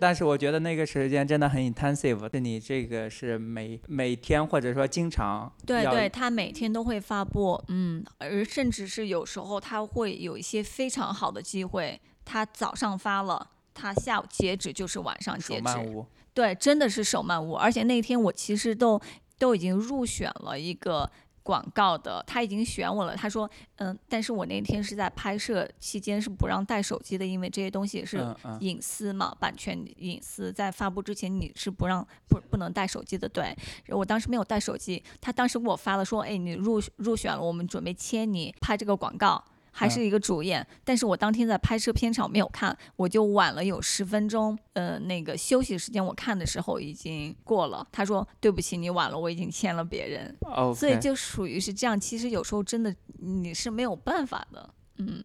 [0.00, 16.04] 但是我觉得那个时间真的很 intensive，是你这个是每每天或者说经常对对，他每天都会发布，嗯，而甚至是有时候他会有一些非常好的机会，他早上发了，他下午截止就是晚上截止。
[16.32, 19.00] 对，真的是手慢无，而且那天我其实都
[19.38, 21.10] 都已经入选了一个
[21.42, 23.16] 广告的，他已经选我了。
[23.16, 28.24] 他说，嗯，但是我那天是在拍摄期间是不让带手机的，因为这些东西是
[28.60, 33.28] 隐私嘛，版权隐私，在发布之前你是不让不不能带手机的。
[33.28, 33.56] 对，
[33.88, 39.42] 我当时没有带手机，他当时给我发了说，哎，你入入选了，我们准备签你拍这个广告。
[39.70, 44.58] 还是一个主演，但是我当天在拍摄片场没有看，我就晚了有十分钟。
[44.72, 47.86] 呃，那个休息时间我看的时候已经过了。
[47.90, 50.36] 他说对不起，你晚了，我已经签了别人
[50.74, 51.98] 所以就属于是这样。
[51.98, 55.22] 其实有时候真的你是没有办法的，嗯。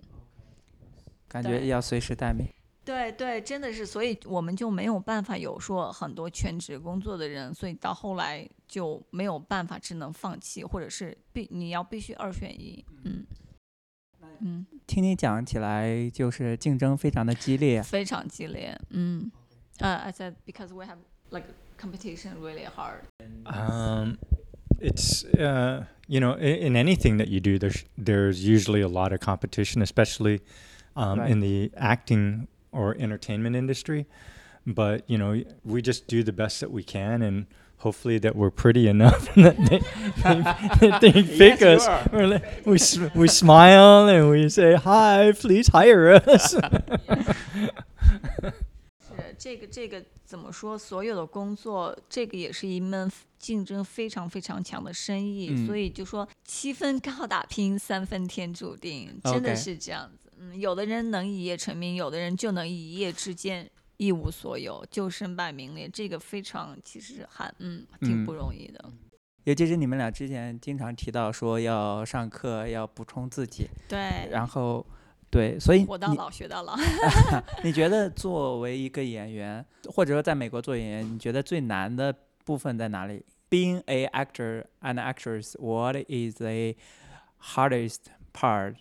[1.27, 2.47] 感觉要随时待命。
[2.85, 13.25] 对对，真的是，所以我们就没有办法有说很多全职工作的人，所以到后来就没有办法，只能放弃，或者是必你要必须二选一，嗯嗯，
[14.86, 17.82] 听你讲起来，就是竞争非常的激烈。
[17.82, 19.30] 非常激烈，嗯，
[19.78, 20.96] 呃、i said because we have
[21.30, 21.46] like
[21.78, 23.02] competition really hard，
[23.44, 24.16] Um,
[24.80, 29.12] it's uh, you know in, in anything that you do, there's there's usually a lot
[29.12, 30.40] of competition, especially
[30.96, 31.30] um, Right.
[31.30, 34.06] in the acting or entertainment industry.
[34.66, 37.46] But you know, we just do the best that we can, and
[37.84, 39.80] hopefully that we're pretty enough that they,
[40.80, 41.86] they, they pick Yes, you us.
[41.88, 42.02] are.
[42.12, 46.56] We're like- we s- we smile and we say hi, please hire us.
[49.00, 50.76] 是这个这个怎么说？
[50.78, 60.30] 所有的工作，这个也是一门竞争非常非常强的生意，嗯所以就说七分靠打拼，三分天注定，真的 OK 是这样子。
[60.38, 65.87] 嗯，有的人能一夜成名，有的人就能一夜之间 一无所有，就身败名裂。
[65.87, 68.91] 这个非常其实还嗯挺嗯不容易的。
[69.43, 74.85] 尤其是你们俩之前经常提到说要上课，要补充自己，对，然后
[75.29, 76.75] 对，所以你活到老学到老。
[77.63, 86.75] 你觉得作为一个演员，或者说在美国做演员，你觉得最难的部分在哪里？Being a actor and actress, what is the
[87.39, 88.77] hardest part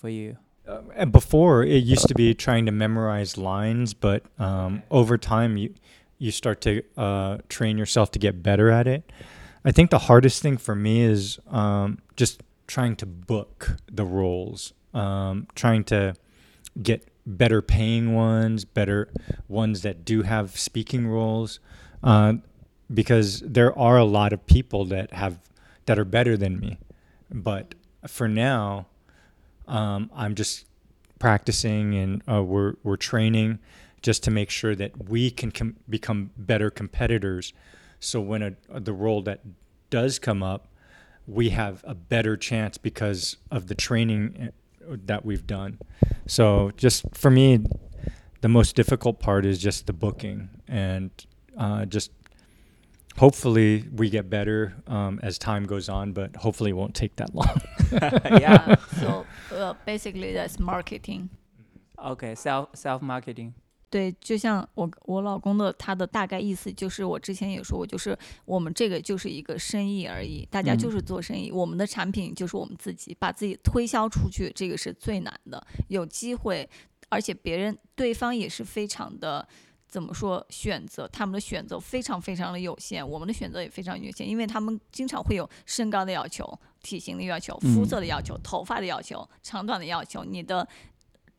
[0.00, 0.34] for you?
[0.68, 5.56] Uh, and before it used to be trying to memorize lines, but um, over time
[5.56, 5.72] you
[6.18, 9.10] you start to uh, train yourself to get better at it.
[9.64, 14.72] I think the hardest thing for me is um, just trying to book the roles,
[14.92, 16.14] um, trying to
[16.82, 19.08] get better paying ones, better
[19.46, 21.60] ones that do have speaking roles,
[22.02, 22.34] uh,
[22.92, 25.38] because there are a lot of people that have
[25.86, 26.78] that are better than me,
[27.30, 27.74] but
[28.06, 28.86] for now
[29.68, 30.64] um, I'm just
[31.18, 33.58] practicing and uh, we're we're training
[34.02, 37.52] just to make sure that we can com- become better competitors.
[38.00, 39.40] So when a, the role that
[39.90, 40.68] does come up,
[41.26, 44.52] we have a better chance because of the training
[44.90, 45.78] uh, that we've done.
[46.26, 47.64] So just for me,
[48.40, 51.10] the most difficult part is just the booking and
[51.56, 52.12] uh, just
[53.17, 57.33] hopefully we get better um, as time goes on, but hopefully it won't take that
[57.33, 57.61] long.
[58.39, 58.75] yeah.
[58.99, 59.25] so
[59.55, 61.29] uh, basically that's marketing.
[61.97, 62.33] Okay.
[62.35, 63.53] Self self marketing.
[63.89, 75.63] 对，就像我我老公的他的大概意思就是，我之前也说过，就是我们这个就是一个生意而已，大家嗯就是做生意，我们的产品就是我们自己，把自己推销出去，这个是最难的。
[75.89, 76.67] 有机会，
[77.09, 79.47] 而且别人对方也是非常的。
[79.88, 80.44] 怎么说？
[80.50, 86.46] 选择他们的选择非常非常的有限，我们的选择也非常有限，因为他们经常会有身高的要求、
[86.82, 90.68] 体型的要求、肤嗯色的要求、头发的要求、长短的要求，你的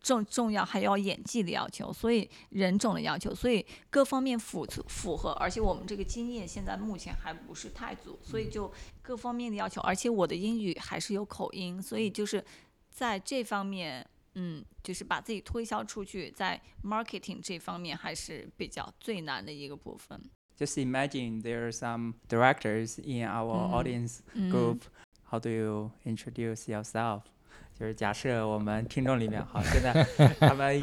[0.01, 12.43] 重重要还要演技的要求，所以人种的要求，所以各方面符符合，而且我们这个经验现在目前还不是太足，所以就各方面的要求，而且我的英语还是有口音，所以就是
[12.89, 20.20] 在这方面，嗯，就是把自己推销出去，在 marketing 这方面还是比较最难的一个部分。
[20.58, 23.70] Just imagine there are some directors in our Mm.
[23.72, 24.80] audience 嗯 group.
[25.30, 27.22] How do you introduce yourself?
[27.78, 29.92] 就是假设我们听众里面，好，现在
[30.38, 30.82] 他们，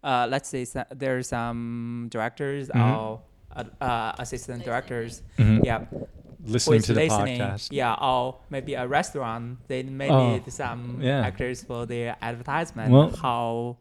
[0.00, 2.80] 呃、let's say some, there are some directors Mhm.
[2.80, 3.20] or
[3.54, 5.60] uh, uh, assistant directors, Mhm.
[5.62, 6.06] yeah, who
[6.45, 7.69] Listening to the listening, podcast.
[7.71, 11.21] yeah, or maybe a restaurant, they may Oh, need some yeah.
[11.25, 12.91] actors for their advertisement.
[12.91, 13.77] Well- How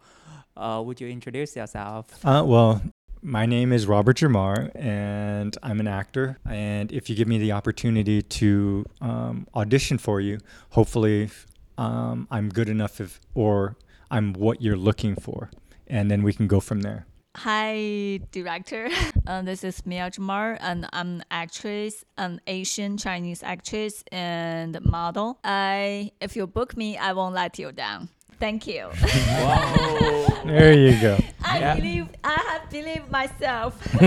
[0.57, 2.07] uh, would you introduce yourself?
[2.25, 2.81] Uh, well,
[3.23, 6.39] my name is Robert Germar, and I'm an actor.
[6.49, 10.39] And if you give me the opportunity to um, audition for you,
[10.71, 11.31] hopefully
[11.79, 13.77] um, I'm good enough, if, or
[14.11, 15.51] I'm what you're looking for,
[15.87, 17.07] and then we can go from there.
[17.37, 18.89] Hi, director.
[19.27, 25.39] Uh, this is Mia Germar, and I'm an actress, an Asian Chinese actress and model.
[25.43, 28.11] I, if you book me, I won't let you down.
[28.40, 28.88] Thank you.
[29.44, 30.44] Wow.
[30.46, 31.18] There you go.
[31.44, 31.76] I Yeah.
[31.76, 33.74] believe I have believed myself.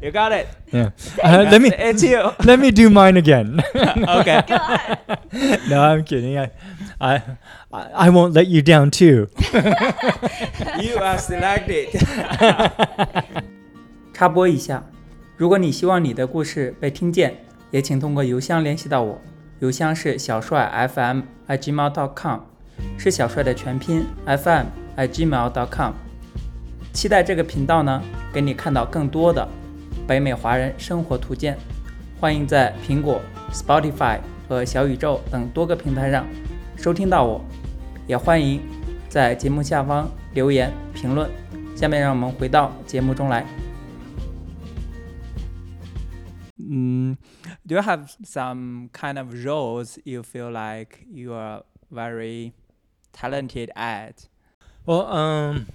[0.00, 0.46] You got it.
[0.72, 0.90] Yeah.
[1.22, 2.22] Uh, let me It's you.
[2.44, 3.58] let me do mine again.
[3.74, 4.42] Okay.
[4.46, 5.60] Go ahead.
[5.68, 6.38] no, I'm kidding.
[6.38, 6.50] I,
[7.00, 7.14] I,
[7.72, 9.26] I I won't let you down too.
[10.78, 11.90] You are selected
[14.14, 14.84] 。插播一下，
[15.36, 17.34] 如果你希望你的故事被听见，
[17.72, 19.20] 也请通过邮箱联系到我，
[19.58, 22.40] 邮箱是小帅 FM at gmail.com，
[22.97, 24.65] 是小帅的全拼 FM
[24.95, 25.93] at gmail.com。
[26.93, 28.01] 期待这个频道呢，
[28.33, 29.47] 给你看到更多的
[30.07, 31.57] 北美华人生活图鉴。
[32.19, 33.21] 欢迎在苹果、
[33.51, 34.19] Spotify
[34.49, 36.25] 和小宇宙等多个平台上
[36.75, 37.45] 收听到我，
[38.07, 38.59] 也欢迎
[39.07, 41.29] 在节目下方留言评论。
[41.75, 43.45] 下面让我们回到节目中来。
[46.57, 47.15] 嗯
[47.67, 51.61] ，Do you have some kind of roles you feel like you are
[51.91, 52.53] very
[53.21, 54.27] talented at?
[54.85, 55.67] Well, um,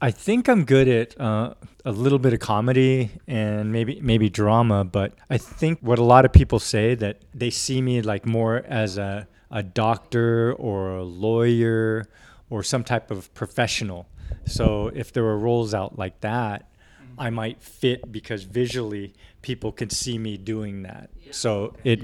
[0.00, 1.54] I think I'm good at uh,
[1.84, 6.24] a little bit of comedy and maybe maybe drama, but I think what a lot
[6.24, 11.04] of people say that they see me like more as a a doctor or a
[11.04, 12.06] lawyer
[12.50, 14.08] or some type of professional.
[14.46, 16.68] So if there were roles out like that,
[17.16, 21.10] I might fit because visually people could see me doing that.
[21.30, 22.00] So it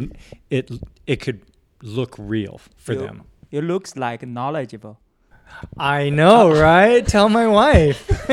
[0.49, 0.71] it
[1.07, 1.41] it could
[1.83, 3.23] look real for You- them.
[3.50, 4.98] You looks like knowledgeable.
[5.78, 7.06] I know, right?
[7.08, 8.04] Tell my wife.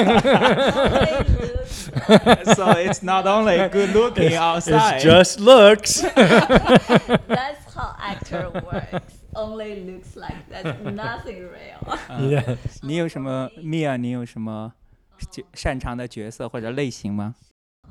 [2.55, 4.97] so it's not only good looking outside.
[4.97, 6.01] It's just looks.
[6.01, 9.15] That's how actor works.
[9.35, 11.99] Only looks like that's nothing real.
[12.29, 12.57] yeah.
[12.83, 13.97] 你有什么，Mia？
[13.97, 14.73] 你有什么
[15.31, 17.35] 角擅长的角色或者类型吗？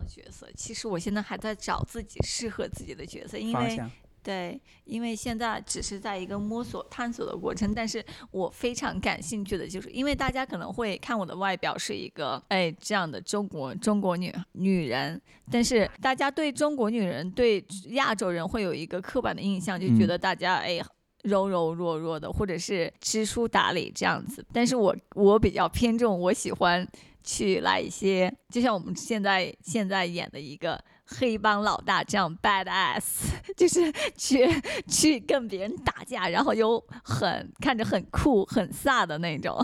[0.07, 3.91] 角色，其实我现在还在找自己适合自己的角色，因为方向？
[4.26, 20.80] 对，因为现在只是在一个摸索探索的过程，但是我非常感兴趣的就是，因为大家可能会看我的外表是一个哎这样的中国中国女女人，但是大家对中国女人对亚洲人会有一个刻板的印象，就觉嗯得大家哎。
[21.22, 26.86] 柔柔弱弱的，或者是知书达理这样子，但是我我比较偏重，我喜欢
[27.24, 34.48] 去来一些，就像我们现在现在演的一个黑帮老大这样 badass， 就是去
[34.86, 39.56] 去跟别人打架，然后又很看着很酷很飒的那种。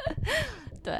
[0.84, 0.94] 对，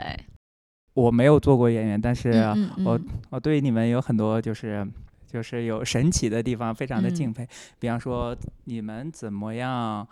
[0.95, 4.87] 我没有做过演员，但是嗯嗯我嗯我对你们有很多就是
[5.27, 7.49] 就是有神奇的地方，非常的敬嗯佩。
[7.79, 10.07] 比方说，你们怎么样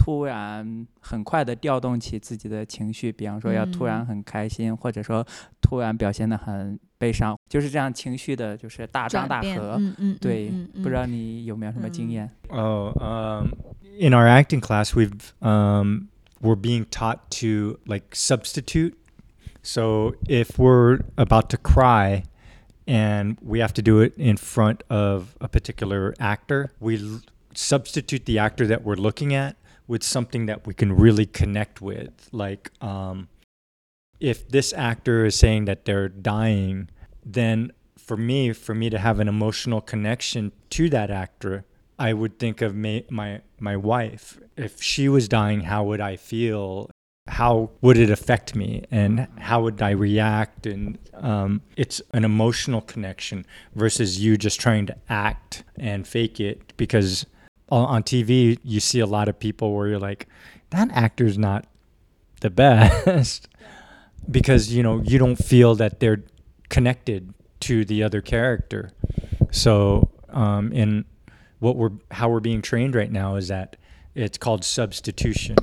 [0.00, 3.10] 突然很快的调动起自己的情绪？
[3.10, 5.26] 比方说，要突然嗯很开心，或者说
[5.60, 9.76] 突然表现的很悲伤，就是这样情绪的，就是大张转变大合。
[9.78, 12.30] 嗯嗯，对，嗯嗯不知道你有没有什么经嗯验？
[12.48, 13.48] Oh, um,
[13.98, 16.08] in our acting class, we've um,
[16.40, 18.94] we're being taught to like substitute.
[19.62, 22.24] So if we're about to cry,
[22.86, 27.20] and we have to do it in front of a particular actor, we l-
[27.52, 29.56] substitute the actor that we're looking at
[29.87, 32.29] with something that we can really connect with.
[32.31, 33.27] Like, um,
[34.19, 36.89] if this actor is saying that they're dying,
[37.25, 41.65] then for me, for me to have an emotional connection to that actor,
[41.97, 44.39] I would think of ma- my my wife.
[44.57, 46.89] If she was dying, how would I feel?
[47.27, 50.65] How would it affect me, and how would I react?
[50.65, 56.75] And um, it's an emotional connection versus you just trying to act and fake it.
[56.77, 57.25] Because
[57.71, 60.27] on, TV, you see a lot of people where you're like,
[60.71, 61.65] that actor's not
[62.41, 63.47] the best,
[64.29, 66.23] because you know you don't feel that they're
[66.69, 68.91] connected to the other character.
[69.51, 71.05] So um, in
[71.59, 73.77] what we're how we're being trained right now is that
[74.15, 75.55] it's called substitution.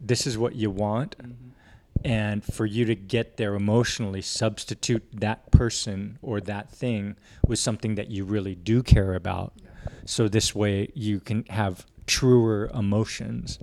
[0.00, 1.16] This is what you want,
[2.04, 7.96] and for you to get there emotionally, substitute that person or that thing with something
[7.96, 9.52] that you really do care about.
[10.06, 13.58] So this way you can have truer emotions.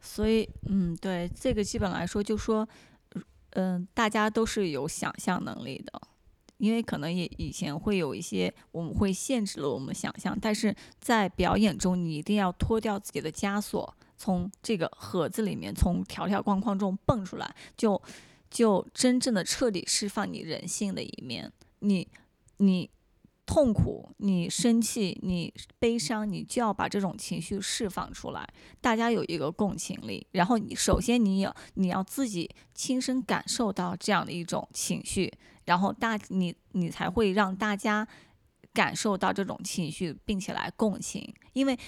[0.00, 2.68] 所以，嗯，对，这个基本来说，就说，
[3.50, 6.00] 嗯、大家都是有想象能力的，
[6.58, 18.00] 因为可能也以前会有一些我们会限制了我们想象，但是在表演中，你一定要脱掉自己的枷锁，从这个盒子里面，从条条框框中蹦出来，就
[18.50, 22.06] 就真正的彻底释放你人性的一面，你
[22.58, 22.90] 你。
[23.52, 28.48] 痛苦，你生气，你悲伤，你就要把这种情绪释放出来。
[28.80, 35.30] 大家有一个共情力，然后你首先你要你要自己亲身感受到这样的一种情绪，
[35.66, 38.08] 然后大你你才会让大家
[38.72, 41.30] 感受到这种情绪，并且来共情。
[41.52, 41.78] 因为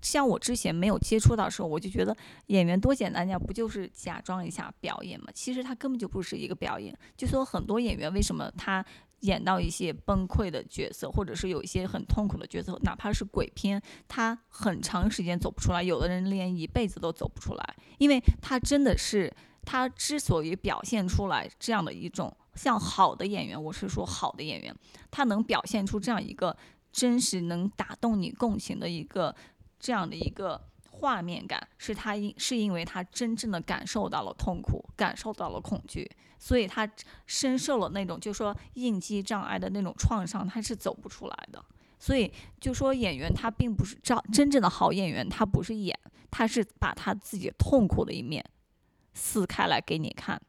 [0.00, 2.16] 像我之前没有接触到的时候，我就觉得
[2.46, 5.26] 演员多简单呀，不就是假装一下表演嘛？
[5.34, 6.98] 其实他根本就不是一个表演。
[7.14, 8.82] 就说很多演员为什么他
[9.20, 19.32] 演到一些崩溃的角色，或者是有一些很痛苦的角色，哪怕是鬼片，他很长时间走不出来，有的人连一辈子都走不出来，因为他真的是
[19.64, 22.36] 他之所以表现出来这样的一种。
[22.56, 24.74] 像好的演员，我是说好的演员，
[25.08, 26.54] 他能表现出这样一个
[26.92, 29.34] 真实、能打动你共情的一个
[29.78, 30.60] 这样的一个
[31.00, 36.88] 画面感，是他因是因为他真正的感受到了痛苦，感受到了恐惧，所以他
[37.26, 41.64] 深受了那种就说应激障碍的那种创伤，他是走不出来的。
[41.98, 45.98] 所以就说演员他并不是照真正的好演员，他不是演，
[46.30, 48.44] 他是把他自己痛苦的一面
[49.14, 50.40] 撕开来给你看，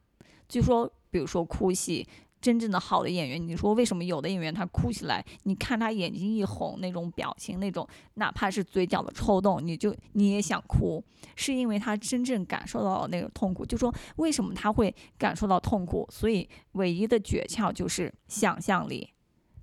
[0.47, 0.91] 就说。
[1.11, 2.07] 比如说哭戏，
[2.41, 11.03] 真正的好的演员，你说为什么有的演员他哭起来，你看他眼睛一红，那种表情，那种哪怕是嘴角的抽动，你就你也想哭，
[11.35, 13.65] 是因为他真正感受到了那个痛苦。
[13.65, 16.07] 就说为什么他会感受到痛苦？
[16.11, 19.07] 所以唯一的诀窍就是想象力。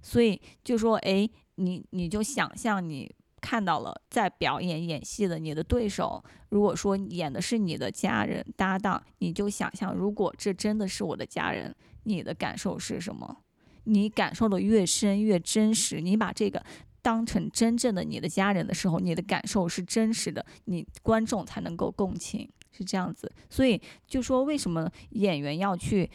[0.00, 3.12] 所以就说，哎，你你就想象你。
[3.40, 11.74] 看到了在表演演戏的你的对手，如果说演的是你的家人搭档，你就想象，如果这真的是我的家人，
[12.04, 13.38] 你的感受是什么？
[13.84, 16.62] 你感受的越深越真实，你把这个
[17.00, 23.32] 当成真正的你的家人的时候，你的感受是真实的，你观众才能够共情，是这样子。
[23.48, 26.10] 所以就说为什么演员要去？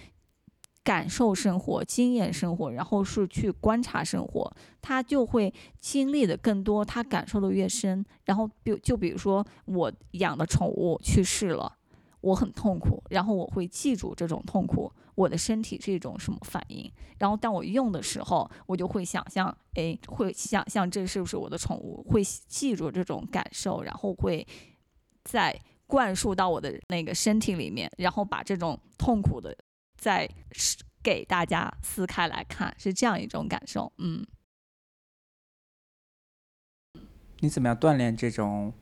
[0.83, 8.05] 感受生活，经验生活，然后是去观察生活，他就会经历的更多，他感受的越深。
[8.25, 11.77] 然后，比就比如说我养的宠物去世了，
[12.19, 16.91] 我很痛苦，然后我会记住这种痛苦，我的身体是一种什么反应。
[17.17, 24.45] 然后当我用的时候，我就会想象，哎，会想象这是不是我的宠物，会记住这种感受，然后会
[25.23, 25.57] 再
[25.87, 29.55] 灌输到我的那个身体里面，然后把这种痛苦的。
[30.03, 30.29] 再
[31.01, 33.89] 给大家撕开来看，是这样一种感受。
[33.99, 34.25] 嗯，
[37.39, 38.73] 你怎么样锻炼这种？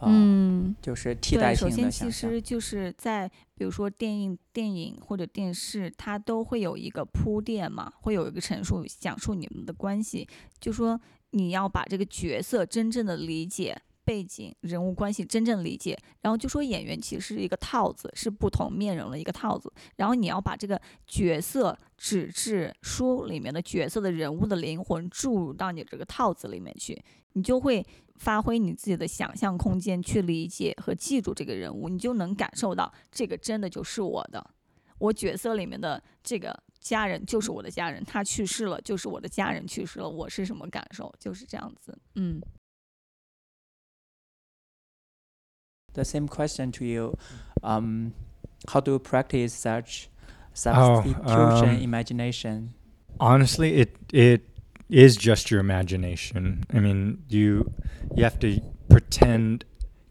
[0.00, 10.28] 嗯，就是替代性的首先，其实就是在比如说电影、电影或者电视，它都会有一个铺垫嘛，会有一个陈述，讲述你们的关系。
[10.60, 11.00] 就说
[11.30, 13.80] 你要把这个角色真正的理解。
[14.06, 19.70] 背景人物关系真正理解，然后就说演员其实是一个套子，是不同面容的一个套子。
[19.96, 27.02] 然后你要把这个角色纸质书里面的角色的人物的灵魂注入到你这个套子里面去，
[27.32, 27.84] 你就会
[28.14, 34.50] 发挥你自己的想象空间去理解和记住这个人物，你就能感受到这个真的就是我的，
[34.98, 41.12] 我角色里面的这个家人就是我的家人，他去世了就是我的家人去世了，我是什么感受？
[41.18, 42.40] 就是这样子，嗯。
[45.96, 47.16] The same question to you.
[47.62, 48.14] Um,
[48.68, 50.08] how do you practice such
[50.54, 52.74] substitution oh, um, imagination?
[53.18, 54.42] Honestly, it it
[54.88, 56.64] is just your imagination.
[56.72, 57.72] I mean, you
[58.14, 59.64] you have to pretend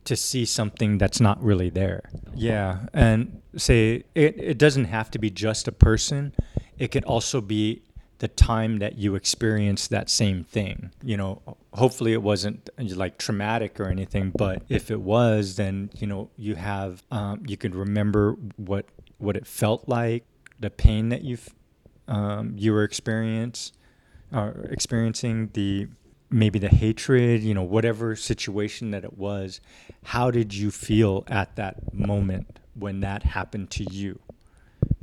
[0.04, 2.10] to see something that's not really there.
[2.36, 6.34] Yeah, and say it, it doesn't have to be just a person.
[6.78, 7.84] It could also be
[8.20, 10.91] the time that you experienced that same thing.
[11.03, 11.41] You know,
[11.74, 16.55] hopefully it wasn't like traumatic or anything, but if it was, then you know you
[16.55, 18.86] have um, you could remember what
[19.18, 20.26] what it felt like,
[20.59, 21.38] the pain that you
[22.07, 23.72] um, you were experience
[24.34, 25.88] uh, experiencing, the
[26.30, 29.61] maybe the hatred, you know, whatever situation that it was.
[30.03, 34.20] How did you feel at that moment when that happened to you?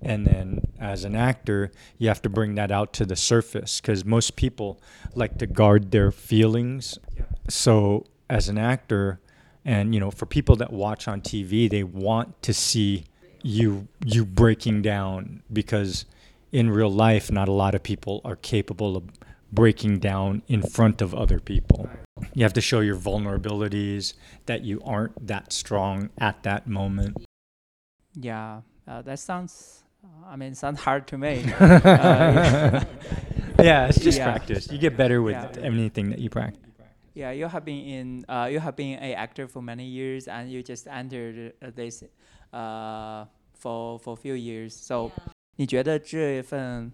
[0.03, 4.05] And then as an actor you have to bring that out to the surface because
[4.05, 4.81] most people
[5.15, 6.99] like to guard their feelings.
[7.17, 7.25] Yeah.
[7.49, 9.21] so as an actor
[9.65, 13.05] and you know for people that watch on tv they want to see
[13.43, 16.05] you you breaking down because
[16.51, 19.05] in real life not a lot of people are capable of
[19.53, 21.87] breaking down in front of other people.
[22.33, 24.15] You have to show your vulnerabilities
[24.47, 27.19] that you aren't that strong at that moment.
[28.15, 29.85] Yeah uh, that sounds
[30.26, 31.44] I mean, sounds hard to me.
[31.60, 32.84] uh,
[33.60, 34.32] yeah, it's just yeah.
[34.32, 34.72] practice.
[34.72, 35.64] You get better with yeah.
[35.64, 36.62] anything that you practice.
[37.14, 38.26] Yeah, you have been in.
[38.30, 42.04] Uh, you have been an actor for many years, and you just entered this
[42.54, 44.76] uh, for for a few years.
[44.76, 45.32] So，、yeah.
[45.56, 46.92] 你觉得这份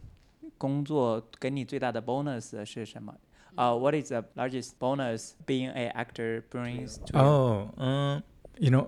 [0.58, 3.14] 工作给你最大的 bonus 是什么？
[3.56, 7.84] Uh, what is the largest bonus being an actor brings to oh, you?
[7.84, 8.24] Oh, um,
[8.58, 8.88] you know,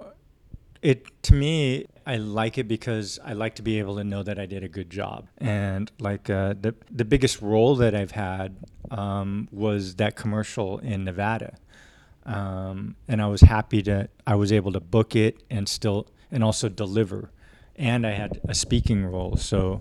[0.83, 4.39] it to me, I like it because I like to be able to know that
[4.39, 5.29] I did a good job.
[5.39, 8.57] And like uh, the the biggest role that I've had
[8.91, 11.57] um, was that commercial in Nevada,
[12.25, 16.43] um, and I was happy that I was able to book it and still and
[16.43, 17.31] also deliver.
[17.77, 19.81] And I had a speaking role, so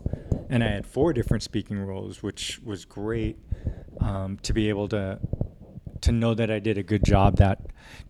[0.50, 3.38] and I had four different speaking roles, which was great
[4.00, 5.20] um, to be able to
[6.02, 7.38] to know that I did a good job.
[7.38, 7.60] That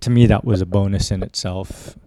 [0.02, 1.98] to me, that was a bonus in itself.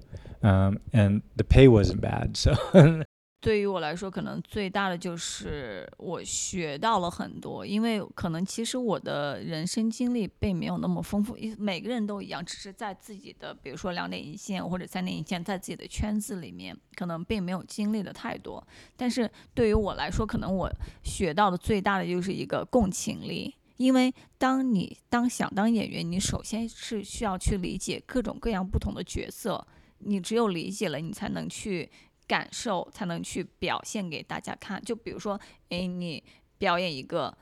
[0.43, 2.37] Um, and the pay wasn't bad.
[2.37, 2.53] So
[3.41, 18.65] 对于我来说，可能最大的就是我学到了很多，因为可能其实我的人生经历并没有那么丰富，每个人都一样，只是在自己的比如说两点一线或者三点一线，在自己的圈子里面，可能并没有经历的太多。
[18.97, 20.71] 但是对于我来说，可能我
[21.03, 29.67] 学到的最大的就是一个共情力，因为当你当想当演员，你首先是需要去理解各种各样不同的角色，
[30.05, 31.91] 你只有理解了，你才能去。
[32.25, 34.81] 感受才能去表现给大家看。
[34.83, 35.39] 就比如说，
[35.69, 36.23] 诶，你
[36.57, 37.37] 表演一个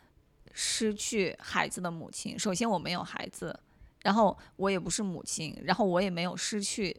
[0.52, 2.36] 失去孩子的母亲。
[2.36, 3.56] 首先我没有孩子，
[4.02, 6.96] 然后我也不是母亲，然后我也没有失去，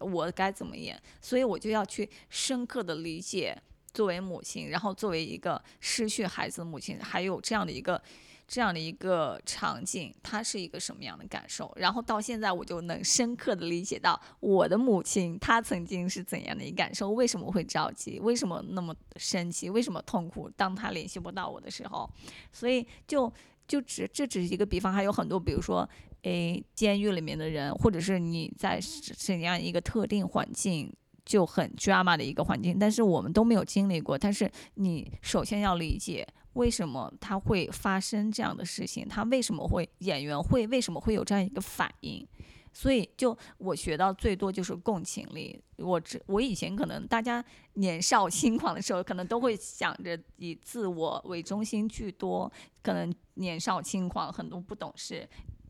[0.00, 0.98] 我该怎么演？
[1.20, 3.60] 所以我就要去深刻的理解
[3.92, 8.00] 作为母亲，然后作为一个失去孩子的母亲，还有这样的一个。
[8.48, 11.72] 这样的一个场景，它是一个什么样的感受？
[11.76, 20.48] 然后到现在，我就能深刻的理解到我的母亲她曾经是怎样的一个感受，为什么会着急，为什么那么生气，为什么痛苦？
[20.56, 22.08] 当她联系不到我的时候，
[22.52, 23.32] 所以就
[23.66, 25.88] 就只这只是一个比方，还有很多，比如说，
[26.22, 28.80] 诶，监狱里面的人，或者是你在
[29.16, 30.94] 怎样一个特定环境
[31.24, 36.24] 就很 drama 的一个环境，但是我们都没有经历过，但是你首先要理解。
[36.56, 39.06] 为什么他会发生这样的事情？
[39.06, 42.26] 他为什么会演员会为什么会有这样一个反应？
[42.72, 45.58] 所以就我学到最多就是共情力。
[45.78, 47.42] 我这我以前可能大家
[47.74, 52.50] 年少轻狂的时候，可能都会想着以自我为中心居多，
[52.82, 55.26] 可能年少轻狂，很多不懂事，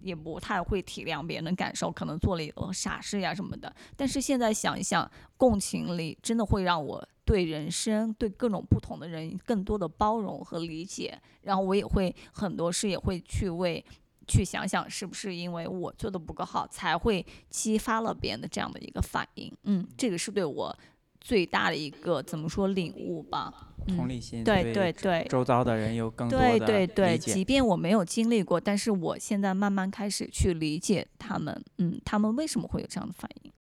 [0.06, 3.74] 也不太会体谅别人的感受，可能做了一个傻事呀什么的。
[3.96, 7.08] 但是现在想一想，共情力真的会让我。
[7.26, 13.84] 对人生，对各种不同的人，更多的包容和理解，然后我也会很多事也会去为，
[14.28, 19.52] 去想想是不是因为我做的不够好，才会激发了别人的这样的一个反应。
[19.64, 20.78] 嗯，这个是对我
[21.20, 23.74] 最大的一个怎么说领悟吧？
[23.86, 33.52] 同理心，对对对，周遭的人有更多的对对对，即便我没有经历过，但是我现在慢慢开始去理解他们，嗯，他们为什么会有这样的反应？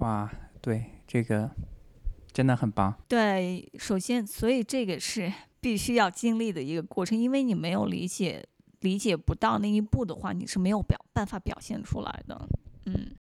[0.00, 0.30] 哇，
[0.60, 1.50] 对这个。
[2.34, 2.94] 真的很棒。
[3.08, 5.30] 对，首先，所以这个是
[5.60, 8.42] 必须要经历的一个过程，因为你没有理解、
[8.80, 12.48] 理解不到那一步的话，你是没有表办法表现出来的。
[12.86, 13.14] 嗯。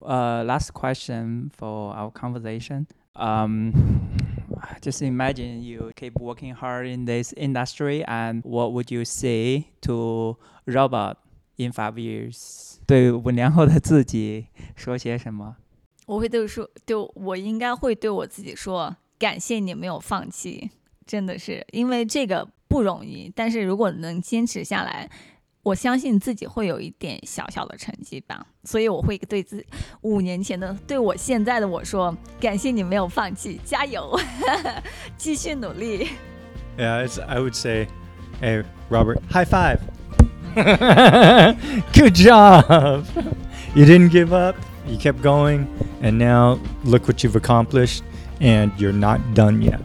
[0.00, 2.86] Uh, last question for our conversation.
[3.12, 3.72] Um,
[4.80, 10.36] just imagine you keep working hard in this industry, and what would you say to
[10.66, 11.16] Robert
[11.56, 12.78] in five years?
[12.86, 14.46] 对五年后的自己
[14.76, 15.56] 说些什么？
[16.06, 20.70] 我会对说，对我应该会对我自己说，感谢你没有放弃，
[21.06, 23.30] 真的是因为这个不容易。
[23.34, 25.10] 但是如果能坚持下来，
[25.67, 28.45] 我相信自己会有一点小小的成绩吧。
[28.63, 29.65] 所以我会对自
[30.01, 34.19] 五年前的，对我现在的我说，感谢你没有放弃，加油，
[35.17, 36.09] 继续努力。
[36.77, 37.87] Yeah, I would say,
[38.41, 39.79] hey Robert, high five.
[41.93, 43.05] Good job.
[43.75, 44.55] You didn't give up.
[44.87, 45.67] You kept going,
[46.01, 48.01] and now look what you've accomplished,
[48.39, 49.79] and you're not done yet.